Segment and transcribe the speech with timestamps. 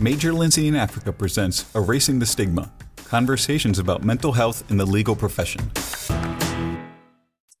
[0.00, 2.70] Major Lindsey in Africa presents Erasing the Stigma
[3.06, 5.70] Conversations about Mental Health in the Legal Profession.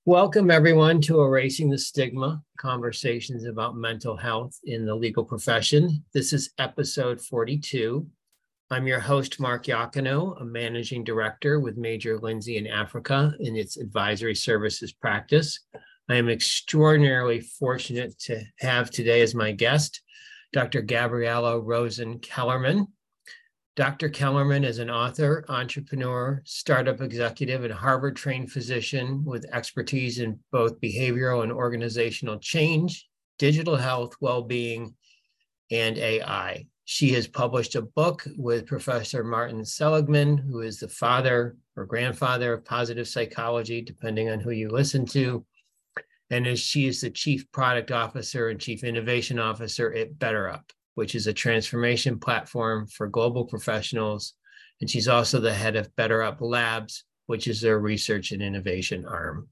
[0.04, 6.04] Welcome, everyone, to Erasing the Stigma Conversations about Mental Health in the Legal Profession.
[6.12, 8.06] This is episode 42.
[8.70, 13.78] I'm your host, Mark Yacano, a managing director with Major Lindsey in Africa in its
[13.78, 15.58] advisory services practice.
[16.10, 20.02] I am extraordinarily fortunate to have today as my guest
[20.56, 20.80] Dr.
[20.80, 22.86] Gabriella Rosen Kellerman.
[23.74, 24.08] Dr.
[24.08, 30.80] Kellerman is an author, entrepreneur, startup executive, and Harvard trained physician with expertise in both
[30.80, 33.06] behavioral and organizational change,
[33.38, 34.94] digital health, well being,
[35.70, 36.66] and AI.
[36.86, 42.54] She has published a book with Professor Martin Seligman, who is the father or grandfather
[42.54, 45.44] of positive psychology, depending on who you listen to
[46.30, 50.62] and as she is the chief product officer and chief innovation officer at BetterUp,
[50.94, 54.34] which is a transformation platform for global professionals.
[54.80, 59.48] And she's also the head of BetterUp Labs, which is their research and innovation arm.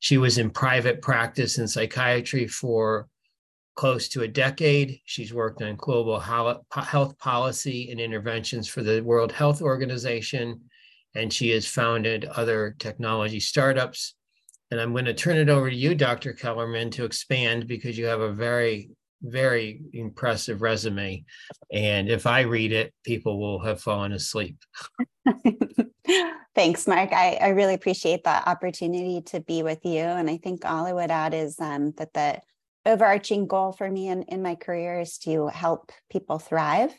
[0.00, 3.08] She was in private practice in psychiatry for
[3.76, 5.00] close to a decade.
[5.04, 10.62] She's worked on global health policy and interventions for the World Health Organization,
[11.14, 14.14] and she has founded other technology startups
[14.70, 16.32] and I'm going to turn it over to you, Dr.
[16.32, 18.90] Kellerman, to expand because you have a very,
[19.22, 21.24] very impressive resume.
[21.72, 24.56] And if I read it, people will have fallen asleep.
[26.54, 27.12] Thanks, Mark.
[27.12, 30.00] I, I really appreciate the opportunity to be with you.
[30.00, 32.40] And I think all I would add is um, that the
[32.86, 36.92] overarching goal for me in, in my career is to help people thrive.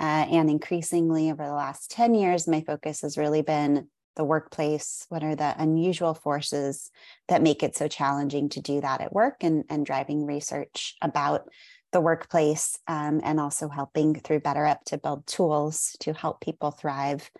[0.00, 5.06] Uh, and increasingly over the last 10 years, my focus has really been the workplace?
[5.08, 6.90] What are the unusual forces
[7.28, 11.48] that make it so challenging to do that at work and, and driving research about
[11.92, 17.30] the workplace um, and also helping through BetterUp to build tools to help people thrive.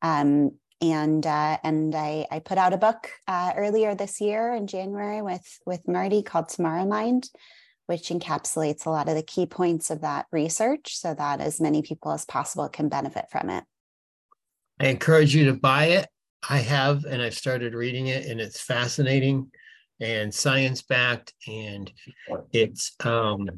[0.00, 4.66] Um, and uh, and I, I put out a book uh, earlier this year in
[4.66, 7.28] January with with Marty called TomorrowMind,
[7.86, 11.82] which encapsulates a lot of the key points of that research so that as many
[11.82, 13.62] people as possible can benefit from it.
[14.80, 16.08] I encourage you to buy it.
[16.48, 19.50] I have, and I've started reading it, and it's fascinating
[20.00, 21.90] and science backed, and
[22.52, 23.48] it's um,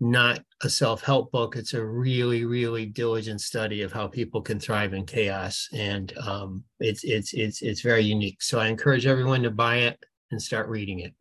[0.00, 1.56] not a self help book.
[1.56, 6.64] It's a really, really diligent study of how people can thrive in chaos, and um,
[6.80, 8.42] it's it's it's it's very unique.
[8.42, 11.12] So I encourage everyone to buy it and start reading it.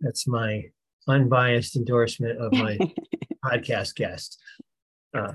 [0.00, 0.64] That's my
[1.08, 2.78] unbiased endorsement of my
[3.44, 4.38] podcast guest.
[5.16, 5.32] Uh,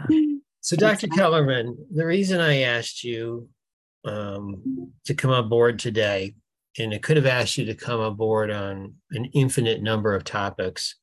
[0.62, 1.08] so, Dr.
[1.08, 3.50] Kellerman, the reason I asked you
[4.06, 6.36] um, to come aboard today,
[6.78, 10.96] and I could have asked you to come aboard on an infinite number of topics,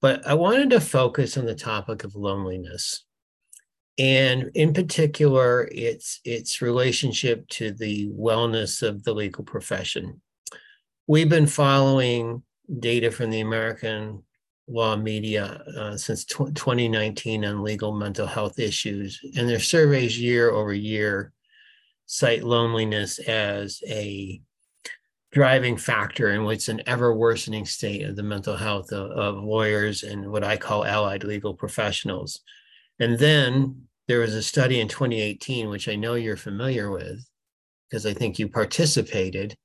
[0.00, 3.04] but I wanted to focus on the topic of loneliness.
[3.98, 10.20] And in particular, its its relationship to the wellness of the legal profession.
[11.06, 12.42] We've been following
[12.78, 14.22] data from the American
[14.68, 20.72] Lawyer Media uh, since 2019 on legal mental health issues, and their surveys year over
[20.74, 21.32] year
[22.06, 24.40] cite loneliness as a
[25.32, 30.02] driving factor in what's an ever worsening state of the mental health of, of lawyers
[30.02, 32.40] and what I call allied legal professionals.
[32.98, 37.24] And then there was a study in 2018, which I know you're familiar with,
[37.90, 39.56] because I think you participated,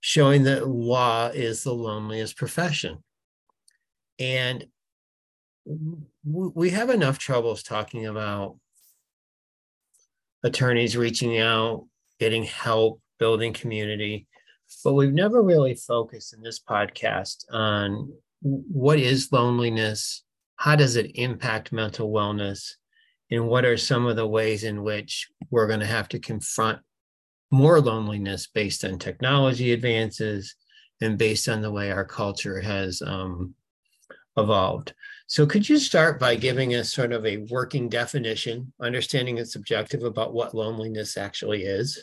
[0.00, 2.98] showing that law is the loneliest profession.
[4.18, 4.66] And
[6.24, 8.56] we have enough troubles talking about
[10.42, 11.86] attorneys reaching out,
[12.18, 14.26] getting help, building community.
[14.84, 20.24] But we've never really focused in this podcast on what is loneliness,
[20.56, 22.74] how does it impact mental wellness,
[23.30, 26.80] and what are some of the ways in which we're going to have to confront
[27.50, 30.54] more loneliness based on technology advances
[31.00, 33.54] and based on the way our culture has um,
[34.38, 34.94] evolved.
[35.26, 40.02] So could you start by giving us sort of a working definition, understanding it's subjective
[40.02, 42.02] about what loneliness actually is?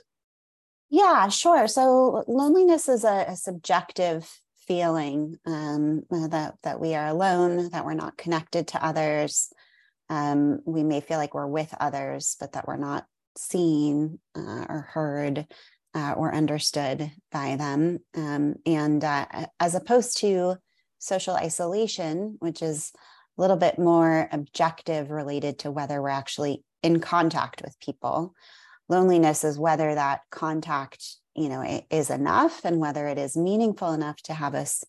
[0.89, 1.67] Yeah, sure.
[1.67, 4.29] So loneliness is a, a subjective
[4.67, 9.51] feeling um, uh, that that we are alone, that we're not connected to others.
[10.09, 13.05] Um, we may feel like we're with others, but that we're not
[13.37, 15.47] seen uh, or heard
[15.95, 17.99] uh, or understood by them.
[18.15, 19.25] Um, and uh,
[19.59, 20.57] as opposed to
[20.99, 22.91] social isolation, which is
[23.37, 28.33] a little bit more objective related to whether we're actually in contact with people.
[28.87, 34.17] Loneliness is whether that contact, you know, is enough and whether it is meaningful enough
[34.23, 34.83] to have us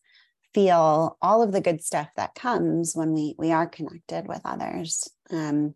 [0.53, 5.08] feel all of the good stuff that comes when we we are connected with others.
[5.31, 5.75] Um,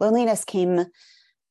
[0.00, 0.84] loneliness came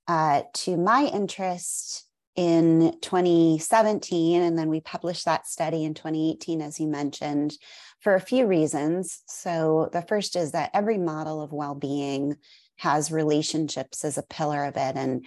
[0.08, 2.06] uh, to my interest
[2.36, 7.58] in 2017, and then we published that study in 2018, as you mentioned,
[8.06, 9.24] for a few reasons.
[9.26, 12.38] So the first is that every model of well-being
[12.76, 15.26] has relationships as a pillar of it, and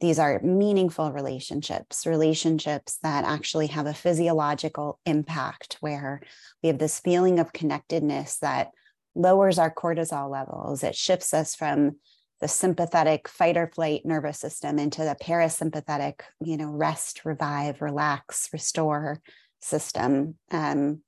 [0.00, 6.22] these are meaningful relationships, relationships that actually have a physiological impact where
[6.62, 8.70] we have this feeling of connectedness that
[9.14, 10.82] lowers our cortisol levels.
[10.82, 11.96] It shifts us from
[12.40, 18.48] the sympathetic fight or flight nervous system into the parasympathetic, you know, rest, revive, relax,
[18.50, 19.20] restore
[19.60, 20.36] system.
[20.50, 21.02] Um,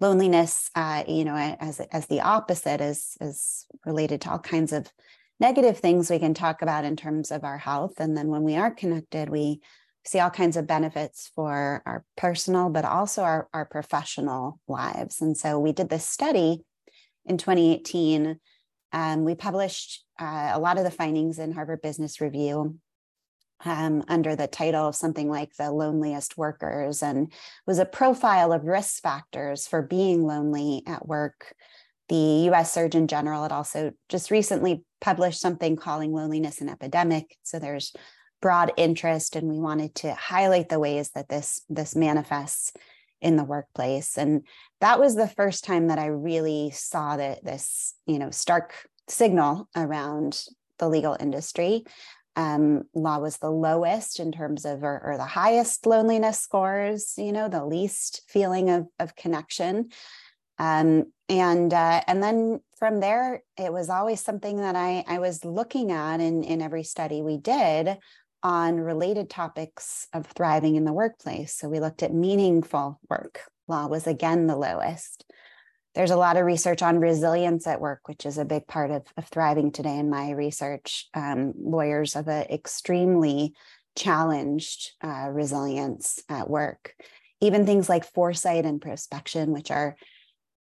[0.00, 4.90] loneliness, uh, you know, as as the opposite is is related to all kinds of
[5.40, 7.94] negative things we can talk about in terms of our health.
[7.98, 9.60] And then when we are connected, we
[10.04, 15.20] see all kinds of benefits for our personal, but also our, our professional lives.
[15.20, 16.64] And so we did this study
[17.26, 18.40] in 2018.
[18.90, 22.78] and we published uh, a lot of the findings in Harvard Business Review
[23.64, 27.32] um, under the title of something like the loneliest workers and
[27.66, 31.54] was a profile of risk factors for being lonely at work
[32.08, 37.36] the US Surgeon General had also just recently published something calling loneliness an epidemic.
[37.42, 37.92] So there's
[38.40, 42.72] broad interest, and we wanted to highlight the ways that this, this manifests
[43.20, 44.16] in the workplace.
[44.16, 44.46] And
[44.80, 48.72] that was the first time that I really saw that this, you know, stark
[49.08, 50.44] signal around
[50.78, 51.84] the legal industry.
[52.38, 57.32] Um, law was the lowest in terms of, or, or, the highest loneliness scores, you
[57.32, 59.90] know, the least feeling of, of connection.
[60.58, 65.44] Um, and uh, and then from there, it was always something that I I was
[65.44, 67.98] looking at in in every study we did
[68.42, 71.54] on related topics of thriving in the workplace.
[71.54, 73.42] So we looked at meaningful work.
[73.66, 75.24] Law was again the lowest.
[75.98, 79.02] There's a lot of research on resilience at work, which is a big part of,
[79.16, 81.08] of thriving today in my research.
[81.12, 83.54] Um, lawyers have an extremely
[83.96, 86.94] challenged uh, resilience at work.
[87.40, 89.96] Even things like foresight and prospection, which are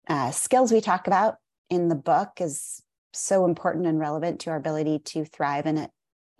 [0.09, 1.35] uh, skills we talk about
[1.69, 2.81] in the book is
[3.13, 5.89] so important and relevant to our ability to thrive in an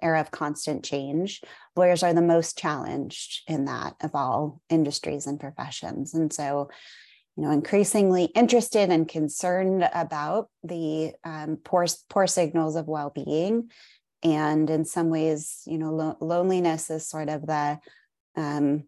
[0.01, 1.41] era of constant change.
[1.75, 6.15] Lawyers are the most challenged in that of all industries and professions.
[6.15, 6.69] And so,
[7.37, 13.69] you know, increasingly interested and concerned about the um, poor, poor signals of well-being.
[14.23, 17.77] And in some ways, you know, lo- loneliness is sort of the
[18.35, 18.83] um,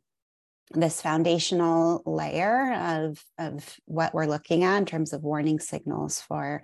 [0.72, 6.63] this foundational layer of, of what we're looking at in terms of warning signals for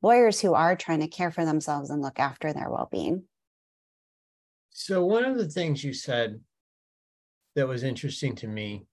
[0.00, 3.24] lawyers who are trying to care for themselves and look after their well-being.
[4.70, 6.40] So one of the things you said
[7.54, 8.86] that was interesting to me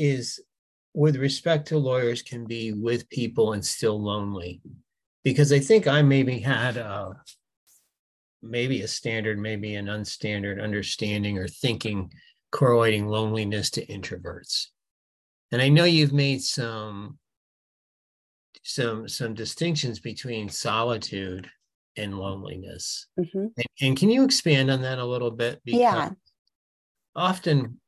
[0.00, 0.40] is
[0.94, 4.60] with respect to lawyers can be with people and still lonely
[5.22, 7.12] because i think i maybe had a
[8.42, 12.10] maybe a standard maybe an unstandard understanding or thinking
[12.50, 14.66] correlating loneliness to introverts.
[15.52, 17.18] And I know you've made some
[18.62, 21.48] some some distinctions between solitude
[21.96, 23.06] and loneliness.
[23.18, 23.38] Mm-hmm.
[23.38, 25.60] And, and, can you expand on that a little bit?
[25.64, 26.10] Because yeah.
[27.16, 27.80] Often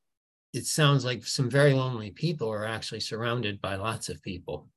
[0.52, 4.68] it sounds like some very lonely people are actually surrounded by lots of people.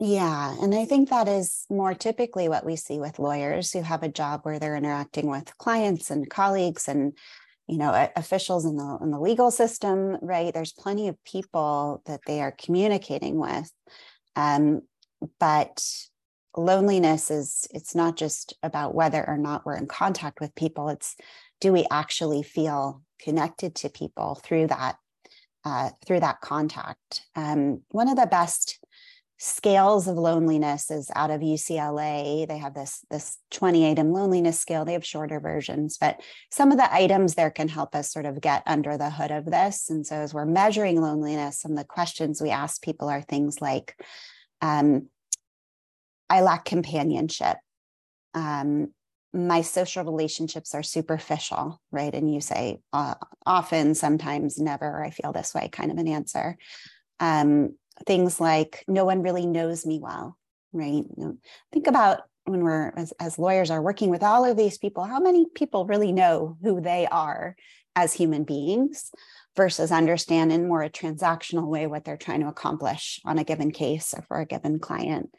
[0.00, 0.54] Yeah.
[0.60, 4.08] And I think that is more typically what we see with lawyers who have a
[4.08, 7.14] job where they're interacting with clients and colleagues and
[7.66, 12.20] you know officials in the in the legal system right there's plenty of people that
[12.26, 13.70] they are communicating with
[14.36, 14.80] um,
[15.38, 15.84] but
[16.56, 21.14] loneliness is it's not just about whether or not we're in contact with people it's
[21.60, 24.96] do we actually feel connected to people through that
[25.64, 28.78] uh, through that contact um, one of the best
[29.38, 32.46] scales of loneliness is out of UCLA.
[32.46, 34.84] They have this this 20 item loneliness scale.
[34.84, 38.40] They have shorter versions, but some of the items there can help us sort of
[38.40, 39.90] get under the hood of this.
[39.90, 43.62] And so as we're measuring loneliness, some of the questions we ask people are things
[43.62, 43.94] like,
[44.60, 45.08] um,
[46.28, 47.56] I lack companionship.
[48.34, 48.92] Um,
[49.32, 52.14] my social relationships are superficial, right?
[52.14, 56.56] And you say uh, often, sometimes, never, I feel this way kind of an answer.
[57.20, 57.74] Um,
[58.06, 60.36] things like no one really knows me well,
[60.72, 61.04] right?
[61.72, 65.20] Think about when we're as, as lawyers are working with all of these people, how
[65.20, 67.56] many people really know who they are
[67.94, 69.10] as human beings
[69.56, 73.72] versus understand in more a transactional way what they're trying to accomplish on a given
[73.72, 75.30] case or for a given client.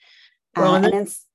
[0.56, 1.26] Well, uh, and it's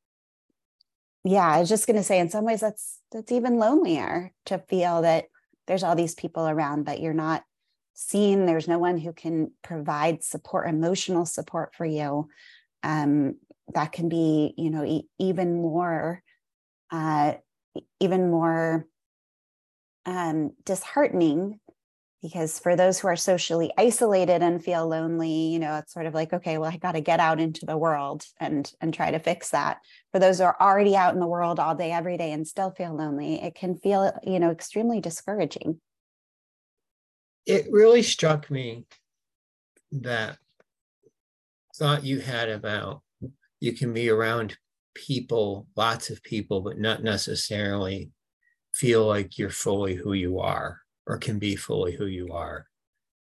[1.24, 4.58] yeah, I was just going to say, in some ways, that's that's even lonelier to
[4.58, 5.26] feel that
[5.66, 7.44] there's all these people around, but you're not
[7.94, 8.44] seen.
[8.44, 12.28] There's no one who can provide support emotional support for you.
[12.82, 13.36] Um,
[13.72, 16.22] that can be you know e- even more
[16.90, 17.34] uh,
[18.00, 18.86] even more
[20.06, 21.60] um, disheartening
[22.24, 26.14] because for those who are socially isolated and feel lonely you know it's sort of
[26.14, 29.18] like okay well i got to get out into the world and and try to
[29.18, 29.78] fix that.
[30.10, 32.70] For those who are already out in the world all day every day and still
[32.70, 35.80] feel lonely it can feel you know extremely discouraging.
[37.46, 38.86] It really struck me
[39.92, 40.38] that
[41.76, 43.02] thought you had about
[43.60, 44.56] you can be around
[44.94, 48.10] people lots of people but not necessarily
[48.72, 52.66] feel like you're fully who you are or can be fully who you are.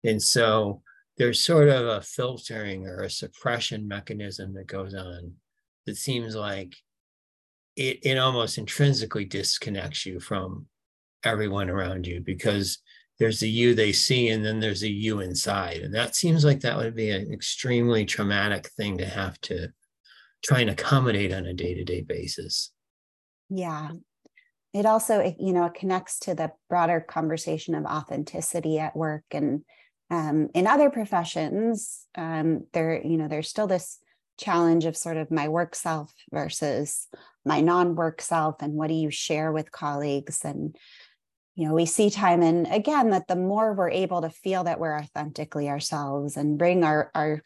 [0.03, 0.81] And so
[1.17, 5.33] there's sort of a filtering or a suppression mechanism that goes on
[5.85, 6.75] that seems like
[7.75, 10.67] it, it almost intrinsically disconnects you from
[11.23, 12.79] everyone around you because
[13.19, 15.77] there's the you they see and then there's a you inside.
[15.77, 19.69] And that seems like that would be an extremely traumatic thing to have to
[20.43, 22.71] try and accommodate on a day to day basis.
[23.49, 23.91] Yeah,
[24.77, 29.63] it also you know it connects to the broader conversation of authenticity at work and
[30.09, 33.99] um, in other professions um, there you know there's still this
[34.37, 37.07] challenge of sort of my work self versus
[37.45, 40.41] my non-work self and what do you share with colleagues?
[40.43, 40.75] And
[41.55, 44.79] you know we see time and again that the more we're able to feel that
[44.79, 47.41] we're authentically ourselves and bring our our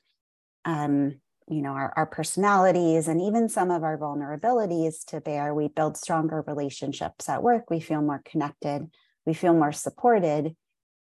[0.66, 1.21] um,
[1.52, 5.54] you know our, our personalities and even some of our vulnerabilities to bear.
[5.54, 7.70] We build stronger relationships at work.
[7.70, 8.90] We feel more connected.
[9.26, 10.56] We feel more supported.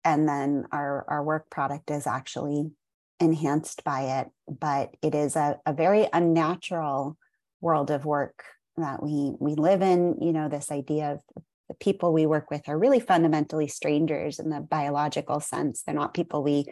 [0.04, 2.70] And then our our work product is actually
[3.18, 4.28] enhanced by it.
[4.46, 7.16] But it is a, a very unnatural
[7.62, 8.44] world of work
[8.76, 10.18] that we we live in.
[10.20, 11.20] You know this idea of
[11.68, 15.82] the people we work with are really fundamentally strangers in the biological sense.
[15.82, 16.66] They're not people we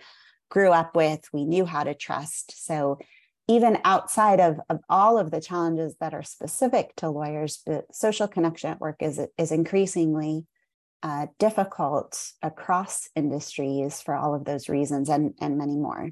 [0.50, 1.22] grew up with.
[1.32, 2.66] We knew how to trust.
[2.66, 2.98] So
[3.48, 8.28] even outside of, of all of the challenges that are specific to lawyers, the social
[8.28, 10.46] connection at work is, is increasingly
[11.02, 16.10] uh, difficult across industries for all of those reasons and, and many more.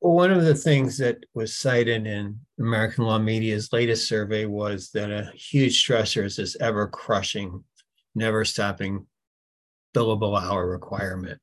[0.00, 5.12] One of the things that was cited in American Lawyer Media's latest survey was that
[5.12, 7.62] a huge stressor is this ever crushing,
[8.16, 9.06] never stopping
[9.94, 11.38] billable hour requirement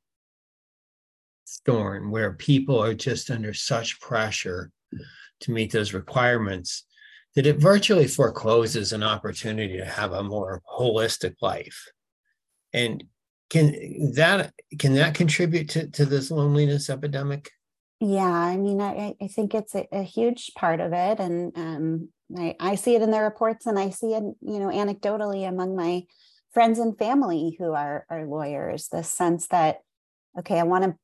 [1.66, 4.72] thorn where people are just under such pressure
[5.42, 6.86] to meet those requirements
[7.36, 11.92] that it virtually forecloses an opportunity to have a more holistic life.
[12.74, 13.04] And
[13.50, 17.50] can that can that contribute to, to this loneliness epidemic?
[18.00, 21.20] Yeah i mean i, I think it's a, a huge part of it.
[21.20, 24.68] And um, I, I see it in the reports and i see it you know
[24.68, 26.04] anecdotally among my
[26.54, 29.80] friends and family who are are lawyers the sense that
[30.38, 30.96] okay i want to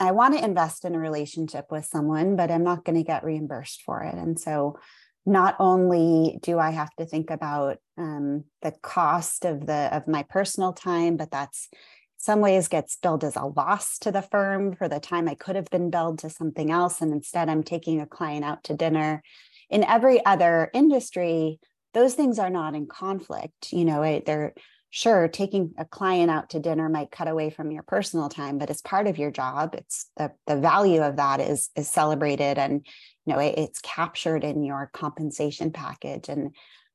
[0.00, 3.24] I want to invest in a relationship with someone, but I'm not going to get
[3.24, 4.14] reimbursed for it.
[4.14, 4.78] And so,
[5.26, 10.22] not only do I have to think about um, the cost of the of my
[10.22, 11.70] personal time, but that's
[12.18, 15.56] some ways gets billed as a loss to the firm for the time I could
[15.56, 19.22] have been billed to something else, and instead I'm taking a client out to dinner.
[19.70, 21.58] In every other industry,
[21.94, 23.72] those things are not in conflict.
[23.72, 24.52] You know, they're
[24.94, 28.70] sure taking a client out to dinner might cut away from your personal time but
[28.70, 32.86] it's part of your job it's the, the value of that is is celebrated and
[33.26, 36.28] you know it, it's captured in your compensation package.
[36.28, 36.54] And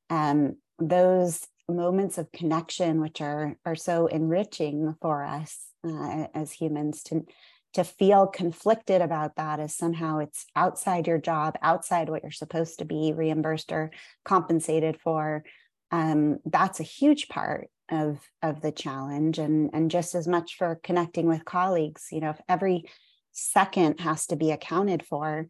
[0.10, 7.03] um, those moments of connection which are are so enriching for us uh, as humans
[7.03, 7.25] to
[7.74, 12.79] to feel conflicted about that as somehow it's outside your job outside what you're supposed
[12.79, 13.91] to be reimbursed or
[14.25, 15.44] compensated for
[15.91, 19.39] um, that's a huge part of of the challenge.
[19.39, 22.86] And and just as much for connecting with colleagues you know if every
[23.31, 25.48] second has to be accounted for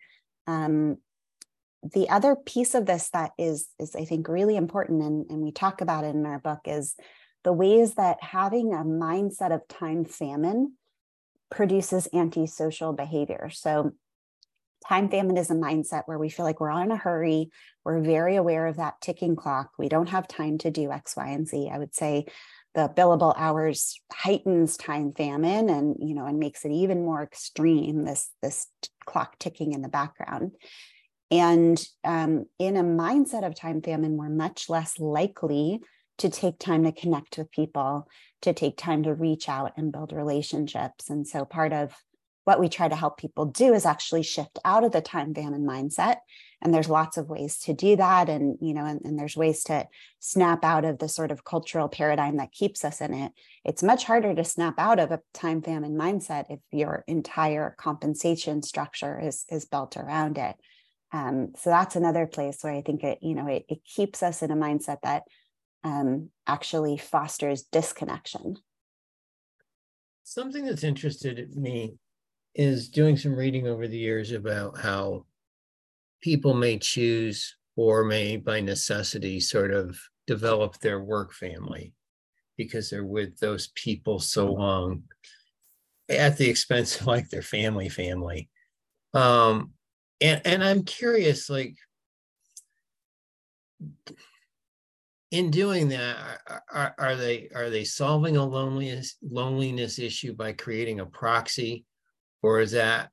[0.48, 0.98] um,
[1.94, 5.50] the other piece of this that is is i think really important and, and we
[5.50, 6.96] talk about it in our book is
[7.44, 10.74] the ways that having a mindset of time famine
[11.50, 13.50] produces antisocial behavior.
[13.52, 13.92] So
[14.88, 17.50] time famine is a mindset where we feel like we're all in a hurry.
[17.84, 19.72] We're very aware of that ticking clock.
[19.78, 21.70] We don't have time to do X, Y, and Z.
[21.72, 22.26] I would say
[22.76, 28.04] the billable hours heightens time famine and you know and makes it even more extreme
[28.04, 28.68] this this
[29.06, 30.52] clock ticking in the background
[31.32, 35.80] and um, in a mindset of time famine we're much less likely
[36.20, 38.08] to take time to connect with people
[38.42, 41.96] to take time to reach out and build relationships and so part of
[42.50, 45.68] what we try to help people do is actually shift out of the time famine
[45.68, 46.16] mindset.
[46.64, 48.28] And there's lots of ways to do that.
[48.28, 49.88] And you know and, and, there's ways to
[50.18, 53.34] snap out of the sort of cultural paradigm that keeps us in it.
[53.64, 58.64] It's much harder to snap out of a time famine mindset if your entire compensation
[58.64, 60.56] structure is is built around it.
[61.12, 64.42] Um, so that's another place where i think it you know it, it keeps us
[64.42, 65.24] in a mindset that
[65.84, 68.58] um, actually fosters disconnection.
[70.24, 71.94] Something that's interested me
[72.56, 75.26] is doing some reading over the years about how
[76.22, 81.94] people may choose or may by necessity sort of develop their work family
[82.58, 85.04] because they're with those people so long
[86.10, 88.50] at the expense of like their family family.
[89.14, 89.74] Um
[90.22, 91.76] and and i'm curious like
[95.32, 96.18] in doing that
[96.72, 101.86] are, are they are they solving a loneliness loneliness issue by creating a proxy
[102.42, 103.10] or is that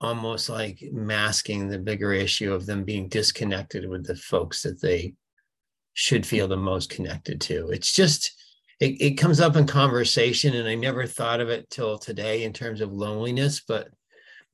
[0.00, 5.14] almost like masking the bigger issue of them being disconnected with the folks that they
[5.92, 7.68] should feel the most connected to?
[7.70, 8.32] It's just
[8.80, 12.52] it, it comes up in conversation and i never thought of it till today in
[12.52, 13.88] terms of loneliness but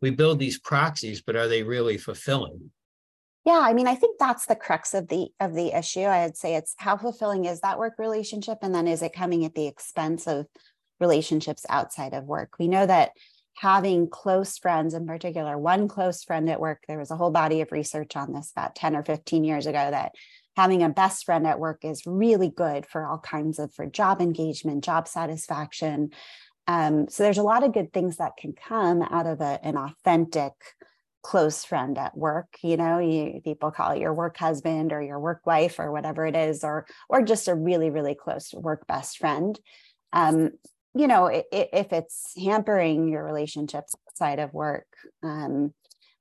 [0.02, 2.70] we build these proxies but are they really fulfilling?
[3.44, 6.04] Yeah i mean i think that's the crux of the of the issue.
[6.04, 9.54] I'd say it's how fulfilling is that work relationship and then is it coming at
[9.54, 10.46] the expense of
[11.00, 12.58] relationships outside of work?
[12.58, 13.12] We know that
[13.56, 16.84] having close friends, in particular, one close friend at work.
[16.86, 19.90] There was a whole body of research on this about 10 or 15 years ago
[19.90, 20.12] that
[20.56, 24.20] having a best friend at work is really good for all kinds of for job
[24.20, 26.10] engagement, job satisfaction.
[26.66, 29.76] Um, so there's a lot of good things that can come out of a, an
[29.76, 30.52] authentic
[31.22, 35.18] close friend at work you know you, people call it your work husband or your
[35.18, 39.18] work wife or whatever it is or or just a really really close work best
[39.18, 39.58] friend
[40.12, 40.50] um,
[40.96, 44.86] you know, if it's hampering your relationships outside of work,
[45.22, 45.74] um,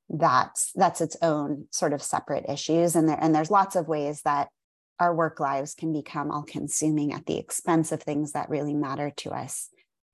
[0.10, 2.96] that's that's its own sort of separate issues.
[2.96, 4.50] And there and there's lots of ways that
[5.00, 9.12] our work lives can become all consuming at the expense of things that really matter
[9.18, 9.70] to us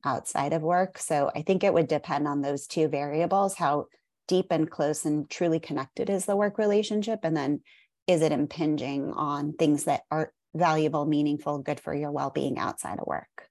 [0.06, 0.98] outside of work.
[0.98, 3.88] So I think it would depend on those two variables, how
[4.28, 7.62] deep and close and truly connected is the work relationship, and then
[8.08, 13.08] is it impinging on things that are valuable, meaningful, good for your well-being outside of
[13.08, 13.51] work.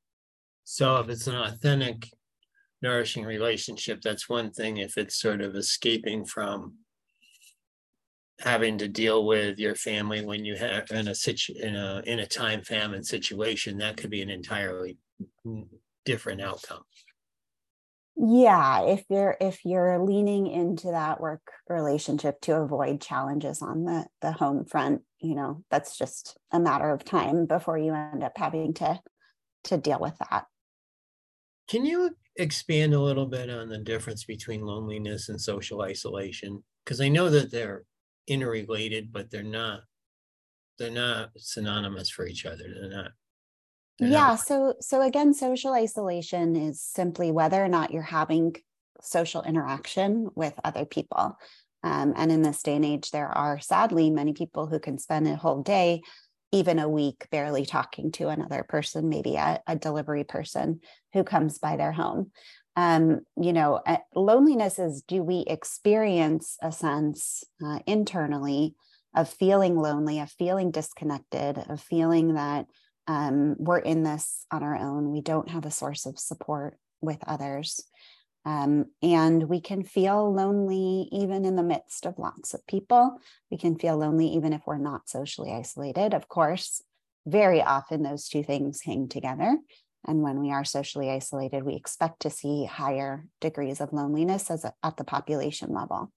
[0.65, 2.09] So if it's an authentic,
[2.83, 4.79] nourishing relationship, that's one thing.
[4.79, 6.77] If it's sort of escaping from
[8.41, 12.21] having to deal with your family when you have in a situ in a in
[12.21, 14.99] a time famine situation, that could be an entirely
[16.05, 16.83] different outcome.
[18.17, 24.07] Yeah, if you're if you're leaning into that work relationship to avoid challenges on the
[24.21, 28.33] the home front, you know, that's just a matter of time before you end up
[28.37, 29.01] having to
[29.65, 30.47] to deal with that.
[31.69, 36.63] Can you expand a little bit on the difference between loneliness and social isolation?
[36.85, 37.85] Because I know that they're
[38.27, 39.83] interrelated, but they're not
[40.79, 42.65] they're not synonymous for each other.
[42.65, 43.11] They're not.
[43.99, 44.29] They're yeah.
[44.29, 44.41] Not...
[44.41, 48.57] So so again, social isolation is simply whether or not you're having
[49.03, 51.39] social interaction with other people.
[51.83, 55.27] Um, and in this day and age, there are sadly many people who can spend
[55.29, 56.03] a whole day
[56.53, 60.81] even a week barely talking to another person, maybe a, a delivery person
[61.13, 62.31] who comes by their home.
[62.77, 68.75] Um, you know, uh, loneliness is do we experience a sense uh, internally
[69.15, 72.67] of feeling lonely, of feeling disconnected, of feeling that
[73.07, 77.19] um, we're in this on our own, we don't have a source of support with
[77.27, 77.83] others.
[78.45, 83.21] Um, and we can feel lonely even in the midst of lots of people.
[83.51, 86.15] We can feel lonely even if we're not socially isolated.
[86.15, 86.83] Of course,
[87.27, 89.59] very often those two things hang together.
[90.07, 94.65] And when we are socially isolated, we expect to see higher degrees of loneliness as
[94.65, 96.11] a, at the population level.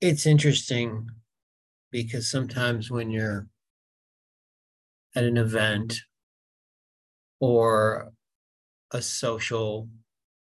[0.00, 1.08] It's interesting
[1.92, 3.46] because sometimes when you're
[5.14, 6.00] at an event
[7.38, 8.12] or
[8.92, 9.88] a social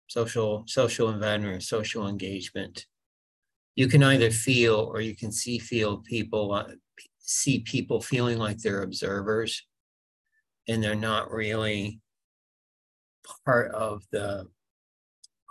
[0.07, 2.87] social social environment social engagement.
[3.77, 6.73] You can either feel or you can see feel people uh,
[7.19, 9.65] see people feeling like they're observers
[10.67, 12.01] and they're not really
[13.45, 14.47] part of the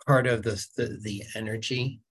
[0.05, 2.01] part of the the, the energy.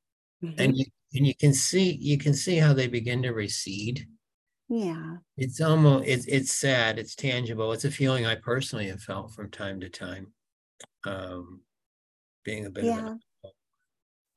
[0.45, 0.61] Mm-hmm.
[0.61, 4.07] and you and you can see you can see how they begin to recede.
[4.69, 5.17] Yeah.
[5.37, 6.99] It's almost it's it's sad.
[6.99, 7.73] It's tangible.
[7.73, 10.33] It's a feeling i personally have felt from time to time
[11.07, 11.61] um,
[12.45, 12.99] being a bit yeah.
[12.99, 13.21] of an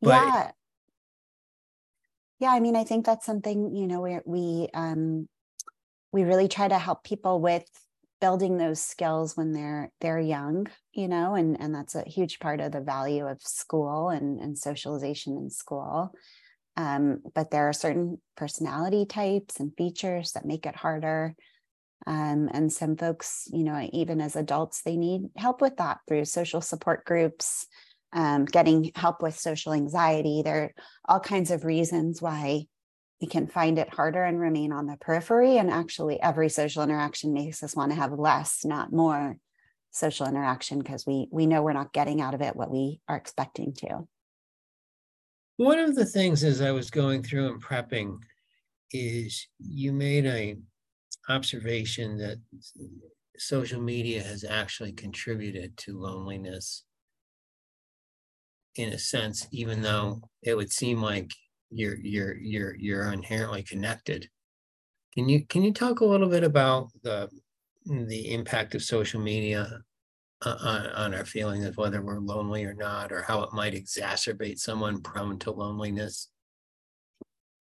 [0.01, 0.51] but yeah.
[2.39, 5.27] Yeah i mean i think that's something you know where we um
[6.11, 7.65] we really try to help people with
[8.21, 12.61] building those skills when they're they're young you know and and that's a huge part
[12.61, 16.11] of the value of school and and socialization in school.
[16.77, 21.35] Um, but there are certain personality types and features that make it harder
[22.07, 26.25] um, and some folks you know even as adults they need help with that through
[26.25, 27.67] social support groups
[28.13, 30.73] um, getting help with social anxiety there are
[31.07, 32.65] all kinds of reasons why
[33.21, 35.57] we can find it harder and remain on the periphery.
[35.57, 39.37] And actually, every social interaction makes us want to have less, not more
[39.91, 43.17] social interaction because we we know we're not getting out of it what we are
[43.17, 44.07] expecting to.
[45.57, 48.19] One of the things as I was going through and prepping
[48.91, 50.55] is you made a
[51.29, 52.37] observation that
[53.37, 56.83] social media has actually contributed to loneliness
[58.75, 61.31] in a sense, even though it would seem like
[61.69, 64.27] you're you're you're you're inherently connected.
[65.13, 67.29] Can you can you talk a little bit about the
[67.85, 69.81] the impact of social media
[70.45, 74.59] on, on our feeling of whether we're lonely or not, or how it might exacerbate
[74.59, 76.29] someone prone to loneliness?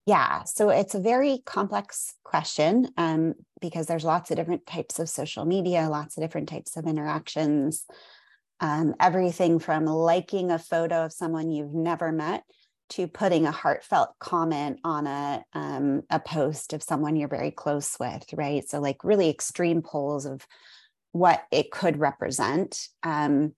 [0.09, 5.07] Yeah, so it's a very complex question um, because there's lots of different types of
[5.07, 7.85] social media, lots of different types of interactions.
[8.59, 12.41] Um, everything from liking a photo of someone you've never met
[12.89, 17.95] to putting a heartfelt comment on a um, a post of someone you're very close
[17.99, 18.67] with, right?
[18.67, 20.43] So like really extreme poles of
[21.11, 22.87] what it could represent.
[23.03, 23.53] Um,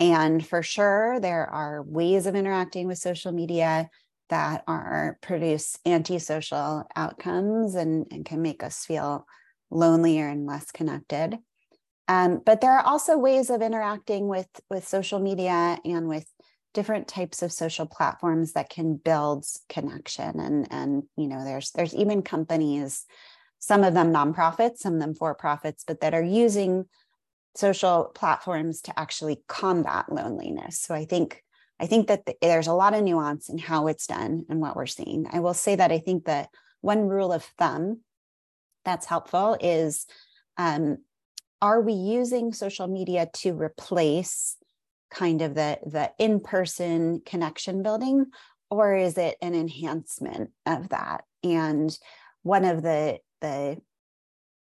[0.00, 3.90] and for sure, there are ways of interacting with social media
[4.28, 9.26] that are produce antisocial outcomes and, and can make us feel
[9.70, 11.38] lonelier and less connected.
[12.08, 16.26] Um, but there are also ways of interacting with with social media and with
[16.74, 21.94] different types of social platforms that can build connection and and you know there's there's
[21.94, 23.04] even companies
[23.58, 26.84] some of them nonprofits some of them for profits but that are using
[27.54, 31.42] social platforms to actually combat loneliness so i think
[31.82, 34.76] i think that the, there's a lot of nuance in how it's done and what
[34.76, 35.26] we're seeing.
[35.32, 36.48] I will say that i think that
[36.80, 38.00] one rule of thumb
[38.84, 40.06] that's helpful is
[40.56, 40.98] um,
[41.60, 44.56] are we using social media to replace
[45.10, 48.26] kind of the the in-person connection building
[48.72, 51.24] or is it an enhancement of that?
[51.44, 51.96] And
[52.42, 53.78] one of the the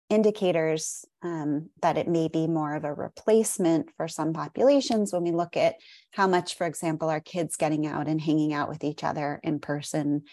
[0.10, 5.32] indicators um, that it may be more of a replacement for some populations when we
[5.32, 5.76] look at
[6.12, 9.60] how much, for example, are kids getting out and hanging out with each other in
[9.60, 10.24] person,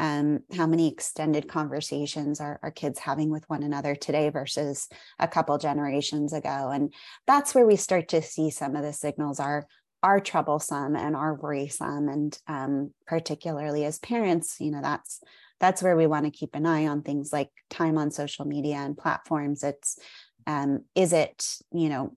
[0.00, 4.88] um, how many extended conversations are, are kids having with one another today versus
[5.20, 6.70] a couple generations ago.
[6.72, 6.92] And
[7.26, 9.66] that's where we start to see some of the signals are
[10.02, 15.20] are troublesome and are worrisome and um, particularly as parents you know that's
[15.60, 18.76] that's where we want to keep an eye on things like time on social media
[18.76, 19.62] and platforms.
[19.62, 19.98] It's
[20.46, 22.12] um, is it you know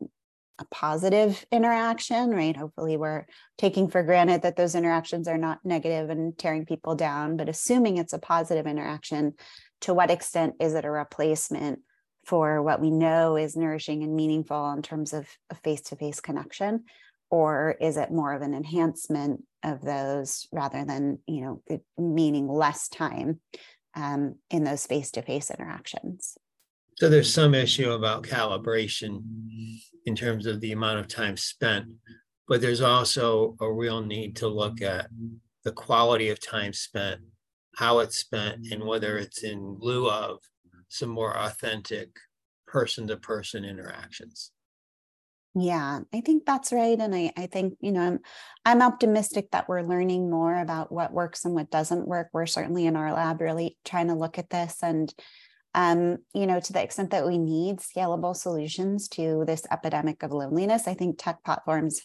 [0.59, 2.55] a positive interaction right?
[2.55, 3.25] Hopefully we're
[3.57, 7.97] taking for granted that those interactions are not negative and tearing people down but assuming
[7.97, 9.33] it's a positive interaction
[9.81, 11.79] to what extent is it a replacement
[12.25, 16.85] for what we know is nourishing and meaningful in terms of a face-to-face connection?
[17.29, 22.87] Or is it more of an enhancement of those rather than you know meaning less
[22.89, 23.39] time
[23.95, 26.37] um, in those face-to-face interactions.
[26.97, 29.21] So there's some issue about calibration
[30.05, 31.87] in terms of the amount of time spent
[32.47, 35.07] but there's also a real need to look at
[35.63, 37.21] the quality of time spent
[37.77, 40.39] how it's spent and whether it's in lieu of
[40.89, 42.09] some more authentic
[42.67, 44.51] person-to-person interactions
[45.55, 46.97] yeah, I think that's right.
[46.99, 48.19] And I, I think, you know, I'm
[48.65, 52.29] I'm optimistic that we're learning more about what works and what doesn't work.
[52.33, 55.13] We're certainly in our lab really trying to look at this and
[55.75, 60.31] um, you know, to the extent that we need scalable solutions to this epidemic of
[60.31, 62.01] loneliness, I think tech platforms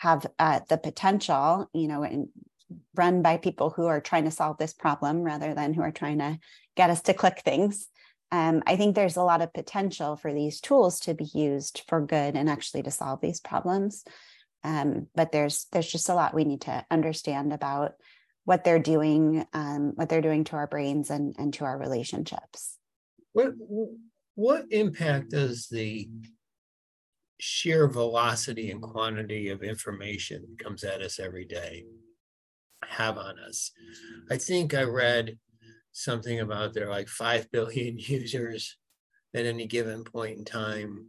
[0.00, 2.28] have uh, the potential, you know, and
[2.94, 6.18] run by people who are trying to solve this problem rather than who are trying
[6.18, 6.38] to
[6.76, 7.88] get us to click things
[8.32, 12.00] um, I think there's a lot of potential for these tools to be used for
[12.00, 14.04] good and actually to solve these problems.
[14.62, 17.94] Um, but there's there's just a lot we need to understand about
[18.44, 22.76] what they're doing, um, what they're doing to our brains and, and to our relationships.
[23.32, 23.52] What
[24.34, 26.08] what impact does the
[27.38, 31.84] sheer velocity and quantity of information that comes at us every day
[32.84, 33.72] have on us?
[34.30, 35.38] I think I read
[35.92, 38.76] something about there are like 5 billion users
[39.34, 41.06] at any given point in time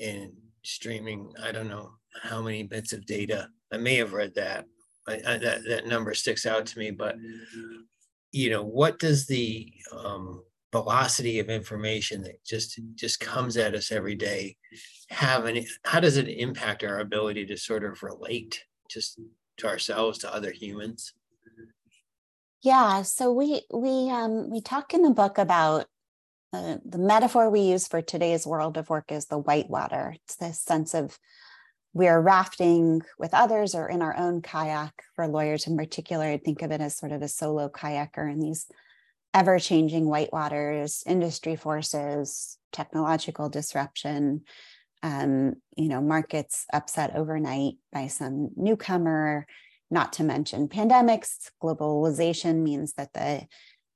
[0.00, 1.32] and streaming.
[1.42, 3.48] I don't know how many bits of data.
[3.72, 4.66] I may have read that.
[5.08, 7.16] I, I, that, that number sticks out to me but
[8.30, 13.92] you know what does the um, velocity of information that just just comes at us
[13.92, 14.56] every day
[15.10, 19.20] have any how does it impact our ability to sort of relate just
[19.58, 21.12] to ourselves to other humans
[22.62, 25.86] yeah so we we um we talk in the book about
[26.52, 30.60] uh, the metaphor we use for today's world of work is the whitewater it's this
[30.60, 31.18] sense of
[31.94, 36.62] we're rafting with others or in our own kayak for lawyers in particular i think
[36.62, 38.66] of it as sort of a solo kayaker in these
[39.34, 44.42] ever changing whitewaters, industry forces, technological disruption,
[45.02, 49.46] um, you know, markets upset overnight by some newcomer,
[49.92, 51.50] not to mention pandemics.
[51.62, 53.46] Globalization means that the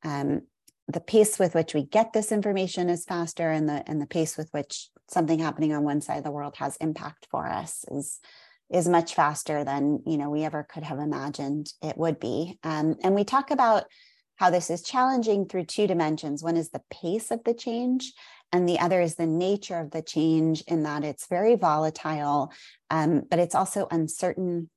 [0.08, 0.42] um,
[0.88, 4.36] the pace with which we get this information is faster, and the and the pace
[4.36, 8.20] with which something happening on one side of the world has impact for us is
[8.68, 12.58] is much faster than you know we ever could have imagined it would be.
[12.62, 13.84] Um, and we talk about
[14.36, 16.42] how this is challenging through two dimensions.
[16.42, 18.12] One is the pace of the change,
[18.52, 22.52] and the other is the nature of the change, in that it's very volatile,
[22.90, 24.70] um, but it's also uncertain,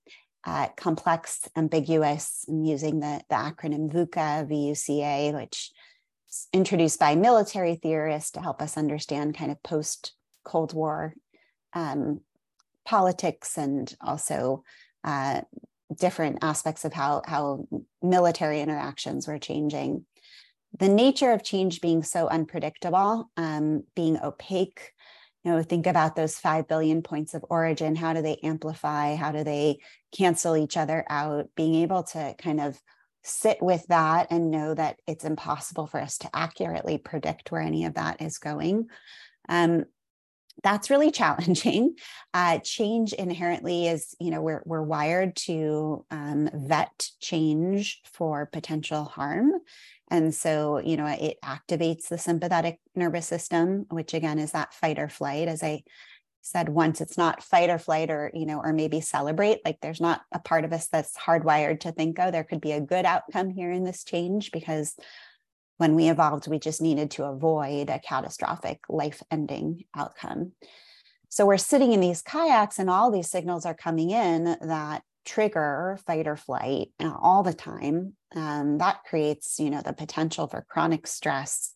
[0.49, 2.45] uh, complex, ambiguous.
[2.49, 5.71] I'm using the, the acronym VUCA, VUCA, which
[6.27, 11.13] is introduced by military theorists to help us understand kind of post Cold War
[11.73, 12.21] um,
[12.83, 14.63] politics and also
[15.03, 15.41] uh,
[15.99, 17.67] different aspects of how how
[18.01, 20.05] military interactions were changing
[20.77, 24.93] the nature of change being so unpredictable um, being opaque
[25.43, 29.31] you know think about those 5 billion points of origin how do they amplify how
[29.31, 29.79] do they
[30.15, 32.79] cancel each other out being able to kind of
[33.23, 37.85] sit with that and know that it's impossible for us to accurately predict where any
[37.85, 38.87] of that is going
[39.49, 39.85] um,
[40.63, 41.95] that's really challenging.
[42.33, 49.03] Uh, change inherently is, you know, we're, we're wired to um, vet change for potential
[49.03, 49.51] harm.
[50.11, 54.99] And so, you know, it activates the sympathetic nervous system, which again is that fight
[54.99, 55.47] or flight.
[55.47, 55.83] As I
[56.41, 59.59] said once, it's not fight or flight or, you know, or maybe celebrate.
[59.63, 62.71] Like there's not a part of us that's hardwired to think, oh, there could be
[62.71, 64.95] a good outcome here in this change because
[65.77, 70.51] when we evolved, we just needed to avoid a catastrophic life ending outcome.
[71.29, 75.99] So we're sitting in these kayaks, and all these signals are coming in that trigger
[76.05, 78.13] fight or flight uh, all the time.
[78.35, 81.73] Um, that creates, you know, the potential for chronic stress,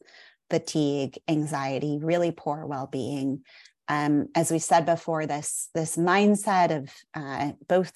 [0.50, 3.44] fatigue, anxiety, really poor well-being.
[3.88, 7.92] Um, as we said before, this this mindset of uh, both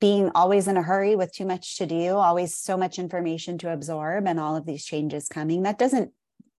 [0.00, 3.72] being always in a hurry with too much to do, always so much information to
[3.72, 6.12] absorb, and all of these changes coming, that doesn't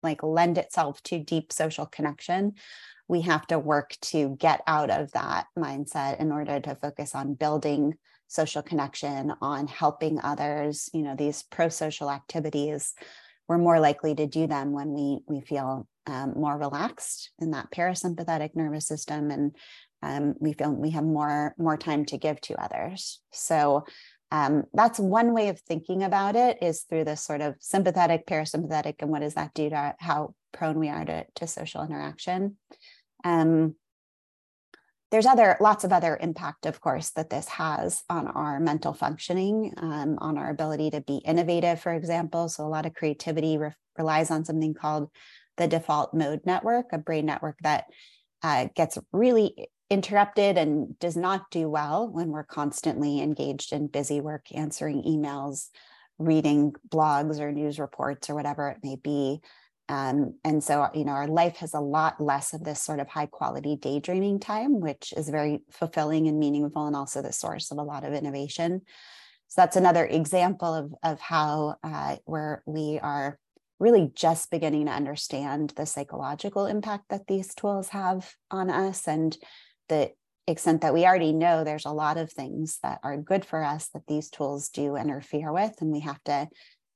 [0.03, 2.55] like lend itself to deep social connection.
[3.11, 7.35] We have to work to get out of that mindset in order to focus on
[7.35, 7.95] building
[8.29, 10.89] social connection, on helping others.
[10.95, 12.95] You know, these pro social activities,
[13.49, 17.73] we're more likely to do them when we we feel um, more relaxed in that
[17.73, 19.57] parasympathetic nervous system and
[20.03, 23.85] um, we feel we have more more time to give to others so
[24.33, 28.95] um, that's one way of thinking about it is through this sort of sympathetic parasympathetic
[29.01, 32.57] and what does that do to how prone we are to, to social interaction
[33.25, 33.75] um,
[35.11, 39.75] there's other lots of other impact of course that this has on our mental functioning
[39.77, 43.73] um, on our ability to be innovative for example so a lot of creativity re-
[43.99, 45.09] relies on something called
[45.57, 47.87] the default mode network a brain network that
[48.43, 54.21] uh, gets really interrupted and does not do well when we're constantly engaged in busy
[54.21, 55.67] work, answering emails,
[56.19, 59.41] reading blogs or news reports or whatever it may be.
[59.91, 63.09] Um, and so, you know, our life has a lot less of this sort of
[63.09, 67.79] high quality daydreaming time, which is very fulfilling and meaningful, and also the source of
[67.79, 68.83] a lot of innovation.
[69.49, 73.37] So that's another example of, of how uh, where we are
[73.81, 79.37] really just beginning to understand the psychological impact that these tools have on us and
[79.89, 80.13] the
[80.47, 83.89] extent that we already know there's a lot of things that are good for us
[83.89, 86.49] that these tools do interfere with and we have to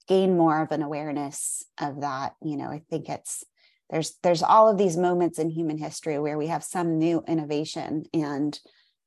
[0.09, 3.45] gain more of an awareness of that you know i think it's
[3.91, 8.05] there's there's all of these moments in human history where we have some new innovation
[8.13, 8.59] and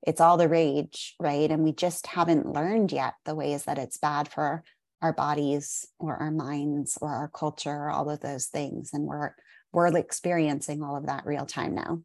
[0.03, 3.97] it's all the rage right and we just haven't learned yet the ways that it's
[3.97, 4.63] bad for
[5.01, 9.31] our bodies or our minds or our culture or all of those things and we're
[9.73, 12.01] we're experiencing all of that real time now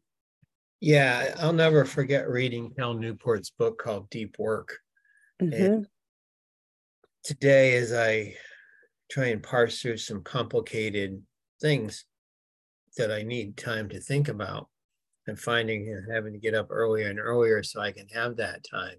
[0.85, 4.79] yeah, I'll never forget reading Cal Newport's book called Deep Work.
[5.41, 5.53] Mm-hmm.
[5.53, 5.87] And
[7.23, 8.35] today, as I
[9.13, 11.21] try and parse through some complicated
[11.61, 12.05] things
[12.97, 14.69] that I need time to think about,
[15.27, 18.65] I'm finding and having to get up earlier and earlier so I can have that
[18.69, 18.97] time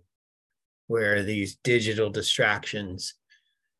[0.86, 3.14] where these digital distractions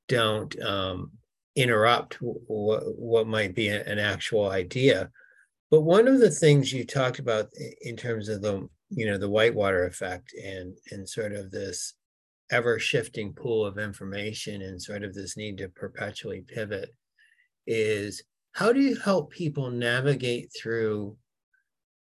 [0.09, 1.13] don't um,
[1.55, 5.11] interrupt what, what might be an actual idea.
[5.71, 7.49] But one of the things you talked about
[7.83, 11.95] in terms of the, you know, the whitewater effect and and sort of this
[12.51, 16.91] ever shifting pool of information and sort of this need to perpetually pivot
[17.67, 21.17] is how do you help people navigate through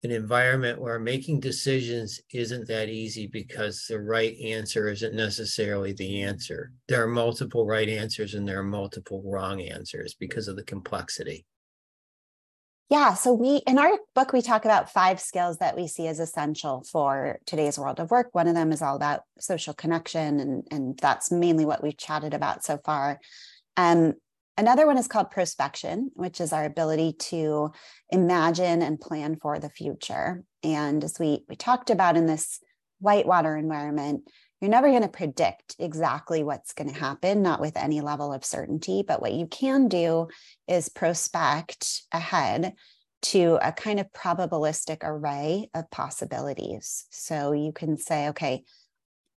[0.03, 6.23] an environment where making decisions isn't that easy because the right answer isn't necessarily the
[6.23, 6.71] answer.
[6.87, 11.45] There are multiple right answers and there are multiple wrong answers because of the complexity.
[12.91, 16.19] Yeah, so we in our book we talk about five skills that we see as
[16.19, 18.27] essential for today's world of work.
[18.33, 22.33] One of them is all about social connection and and that's mainly what we've chatted
[22.33, 23.19] about so far.
[23.77, 24.15] Um,
[24.57, 27.71] Another one is called prospection, which is our ability to
[28.09, 30.43] imagine and plan for the future.
[30.61, 32.59] And as we, we talked about in this
[32.99, 34.29] whitewater environment,
[34.61, 38.45] you're never going to predict exactly what's going to happen, not with any level of
[38.45, 39.03] certainty.
[39.05, 40.27] But what you can do
[40.67, 42.75] is prospect ahead
[43.23, 47.05] to a kind of probabilistic array of possibilities.
[47.09, 48.63] So you can say, okay,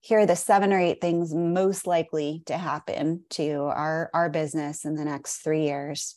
[0.00, 4.84] here are the seven or eight things most likely to happen to our, our business
[4.84, 6.16] in the next three years.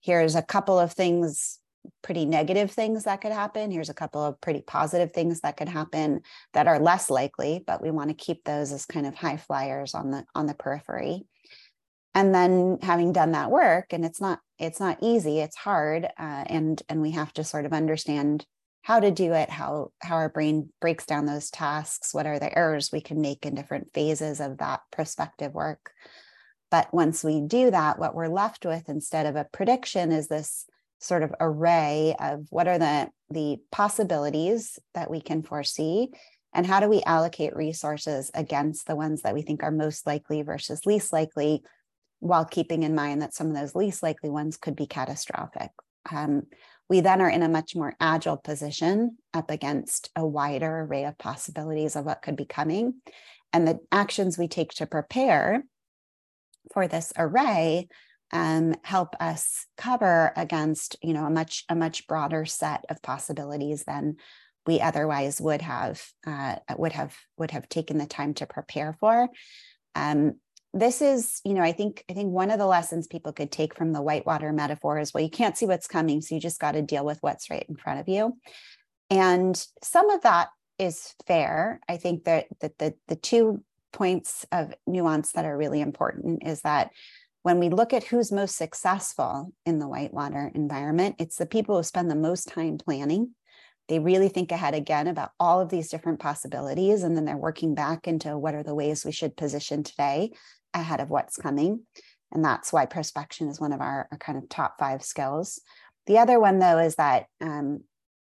[0.00, 1.60] Here's a couple of things,
[2.02, 3.70] pretty negative things that could happen.
[3.70, 7.82] Here's a couple of pretty positive things that could happen that are less likely, but
[7.82, 11.26] we want to keep those as kind of high flyers on the on the periphery.
[12.14, 16.44] And then having done that work, and it's not it's not easy, it's hard, uh,
[16.46, 18.46] and and we have to sort of understand
[18.82, 22.56] how to do it, how how our brain breaks down those tasks, what are the
[22.56, 25.90] errors we can make in different phases of that prospective work.
[26.70, 30.66] But once we do that, what we're left with instead of a prediction is this
[31.04, 36.08] sort of array of what are the the possibilities that we can foresee
[36.52, 40.42] and how do we allocate resources against the ones that we think are most likely
[40.42, 41.62] versus least likely
[42.20, 45.70] while keeping in mind that some of those least likely ones could be catastrophic
[46.10, 46.44] um,
[46.88, 51.16] we then are in a much more agile position up against a wider array of
[51.18, 52.94] possibilities of what could be coming.
[53.52, 55.64] And the actions we take to prepare
[56.72, 57.88] for this array
[58.32, 63.84] um, help us cover against you know a much a much broader set of possibilities
[63.84, 64.16] than
[64.66, 69.28] we otherwise would have uh, would have would have taken the time to prepare for.
[69.94, 70.34] Um,
[70.74, 73.74] this is you know i think i think one of the lessons people could take
[73.74, 76.72] from the whitewater metaphor is well you can't see what's coming so you just got
[76.72, 78.36] to deal with what's right in front of you
[79.08, 84.74] and some of that is fair i think that, that the, the two points of
[84.86, 86.90] nuance that are really important is that
[87.44, 91.82] when we look at who's most successful in the whitewater environment it's the people who
[91.82, 93.30] spend the most time planning
[93.88, 97.74] they really think ahead again about all of these different possibilities and then they're working
[97.74, 100.32] back into what are the ways we should position today
[100.72, 101.80] ahead of what's coming.
[102.32, 105.60] And that's why prospection is one of our, our kind of top five skills.
[106.06, 107.84] The other one, though, is that um,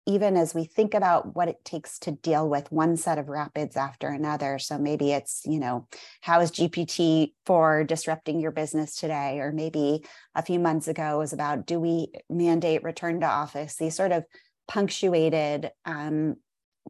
[0.07, 3.77] even as we think about what it takes to deal with one set of rapids
[3.77, 5.87] after another, so maybe it's, you know,
[6.21, 9.38] how is GPT for disrupting your business today?
[9.38, 13.77] Or maybe a few months ago was about do we mandate return to office?
[13.77, 14.25] These sort of
[14.67, 16.37] punctuated um,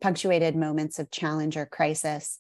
[0.01, 2.39] punctuated moments of challenge or crisis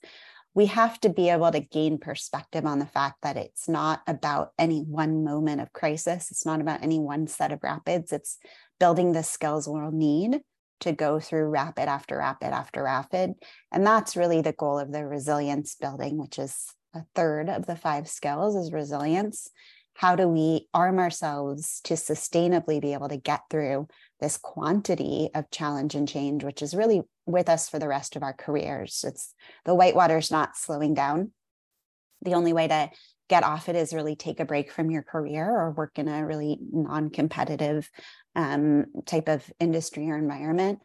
[0.54, 4.52] we have to be able to gain perspective on the fact that it's not about
[4.58, 6.30] any one moment of crisis.
[6.30, 8.12] It's not about any one set of rapids.
[8.12, 8.38] It's
[8.78, 10.40] building the skills we'll need
[10.82, 13.32] to go through rapid after rapid after rapid.
[13.70, 17.76] And that's really the goal of the resilience building, which is a third of the
[17.76, 19.48] five skills is resilience.
[19.94, 23.88] How do we arm ourselves to sustainably be able to get through
[24.20, 28.22] this quantity of challenge and change, which is really with us for the rest of
[28.22, 29.04] our careers.
[29.06, 31.32] It's the whitewater is not slowing down.
[32.22, 32.90] The only way to
[33.28, 36.26] get off it is really take a break from your career or work in a
[36.26, 37.90] really non-competitive
[38.34, 40.80] um, type of industry or environment.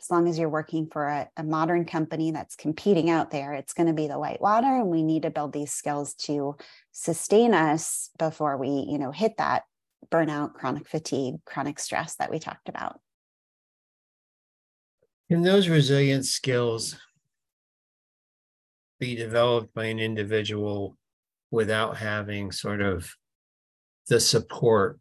[0.00, 3.72] As long as you're working for a, a modern company that's competing out there, it's
[3.72, 6.56] going to be the white water, and we need to build these skills to
[6.92, 9.64] sustain us before we, you know, hit that
[10.10, 13.00] burnout, chronic fatigue, chronic stress that we talked about.
[15.28, 16.96] Can those resilience skills
[19.00, 20.96] be developed by an individual
[21.50, 23.14] without having sort of
[24.08, 24.98] the support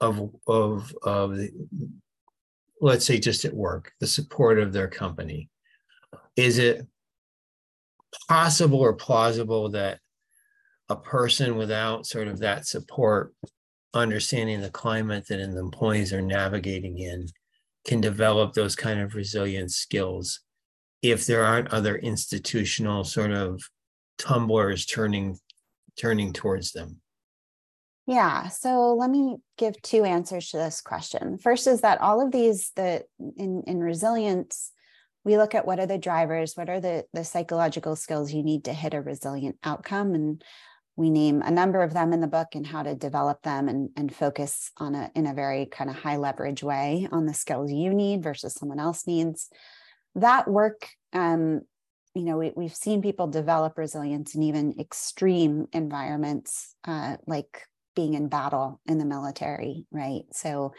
[0.00, 1.50] of of of the,
[2.80, 5.48] let's say just at work, the support of their company?
[6.36, 6.86] Is it
[8.28, 10.00] possible or plausible that
[10.88, 13.34] a person without sort of that support
[13.94, 17.26] understanding the climate that the employees are navigating in
[17.86, 20.40] can develop those kind of resilience skills
[21.02, 23.62] if there aren't other institutional sort of
[24.18, 25.38] tumblers turning
[25.96, 27.00] turning towards them
[28.06, 31.38] Yeah, so let me give two answers to this question.
[31.38, 33.04] First is that all of these the
[33.36, 34.72] in in resilience
[35.24, 38.64] we look at what are the drivers, what are the the psychological skills you need
[38.64, 40.44] to hit a resilient outcome and
[40.94, 43.90] we name a number of them in the book and how to develop them and,
[43.96, 47.72] and focus on a in a very kind of high leverage way on the skills
[47.72, 49.50] you need versus someone else needs
[50.14, 51.60] that work um,
[52.14, 57.62] you know we, we've seen people develop resilience in even extreme environments uh, like
[57.96, 60.72] being in battle in the military right so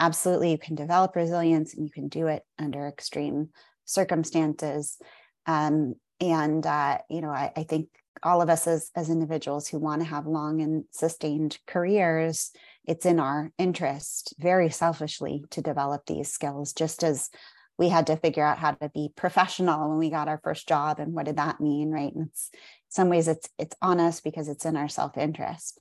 [0.00, 3.50] absolutely you can develop resilience and you can do it under extreme
[3.84, 4.98] circumstances
[5.46, 7.88] um, and uh, you know I, I think
[8.22, 12.52] all of us as, as individuals who want to have long and sustained careers,
[12.86, 17.30] it's in our interest very selfishly to develop these skills, just as
[17.78, 21.00] we had to figure out how to be professional when we got our first job
[21.00, 22.14] and what did that mean, right?
[22.14, 22.58] And it's, in
[22.90, 25.80] some ways it's it's on us because it's in our self-interest.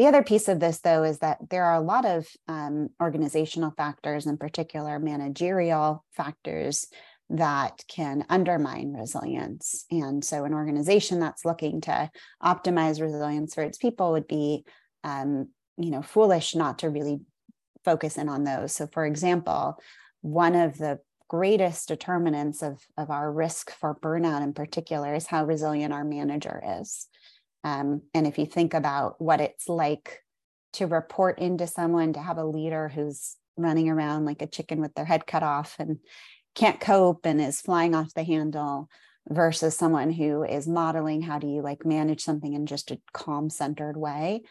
[0.00, 3.74] The other piece of this, though, is that there are a lot of um, organizational
[3.76, 6.86] factors, in particular managerial factors,
[7.28, 9.84] that can undermine resilience.
[9.90, 12.10] And so, an organization that's looking to
[12.42, 14.64] optimize resilience for its people would be,
[15.04, 17.20] um, you know, foolish not to really
[17.84, 18.74] focus in on those.
[18.74, 19.76] So, for example,
[20.22, 25.44] one of the greatest determinants of, of our risk for burnout in particular is how
[25.44, 27.06] resilient our manager is.
[27.64, 30.22] Um, and if you think about what it's like
[30.74, 34.94] to report into someone, to have a leader who's running around like a chicken with
[34.94, 35.98] their head cut off and
[36.54, 38.88] can't cope and is flying off the handle
[39.28, 43.50] versus someone who is modeling how do you like manage something in just a calm
[43.50, 44.42] centered way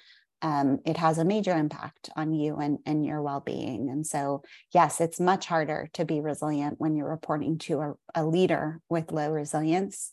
[0.41, 3.89] um, it has a major impact on you and, and your well-being.
[3.89, 4.43] And so
[4.73, 9.11] yes it's much harder to be resilient when you're reporting to a, a leader with
[9.11, 10.11] low resilience.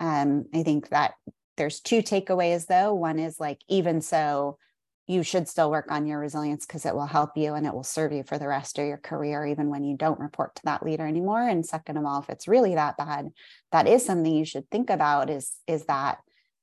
[0.00, 1.12] Um, i think that
[1.60, 4.56] there's two takeaways though one is like even so
[5.06, 7.82] you should still work on your resilience because it will help you and it will
[7.82, 10.84] serve you for the rest of your career, even when you don't report to that
[10.84, 11.48] leader anymore.
[11.48, 13.30] And second of all, if it's really that bad,
[13.72, 16.18] that is something you should think about is, is that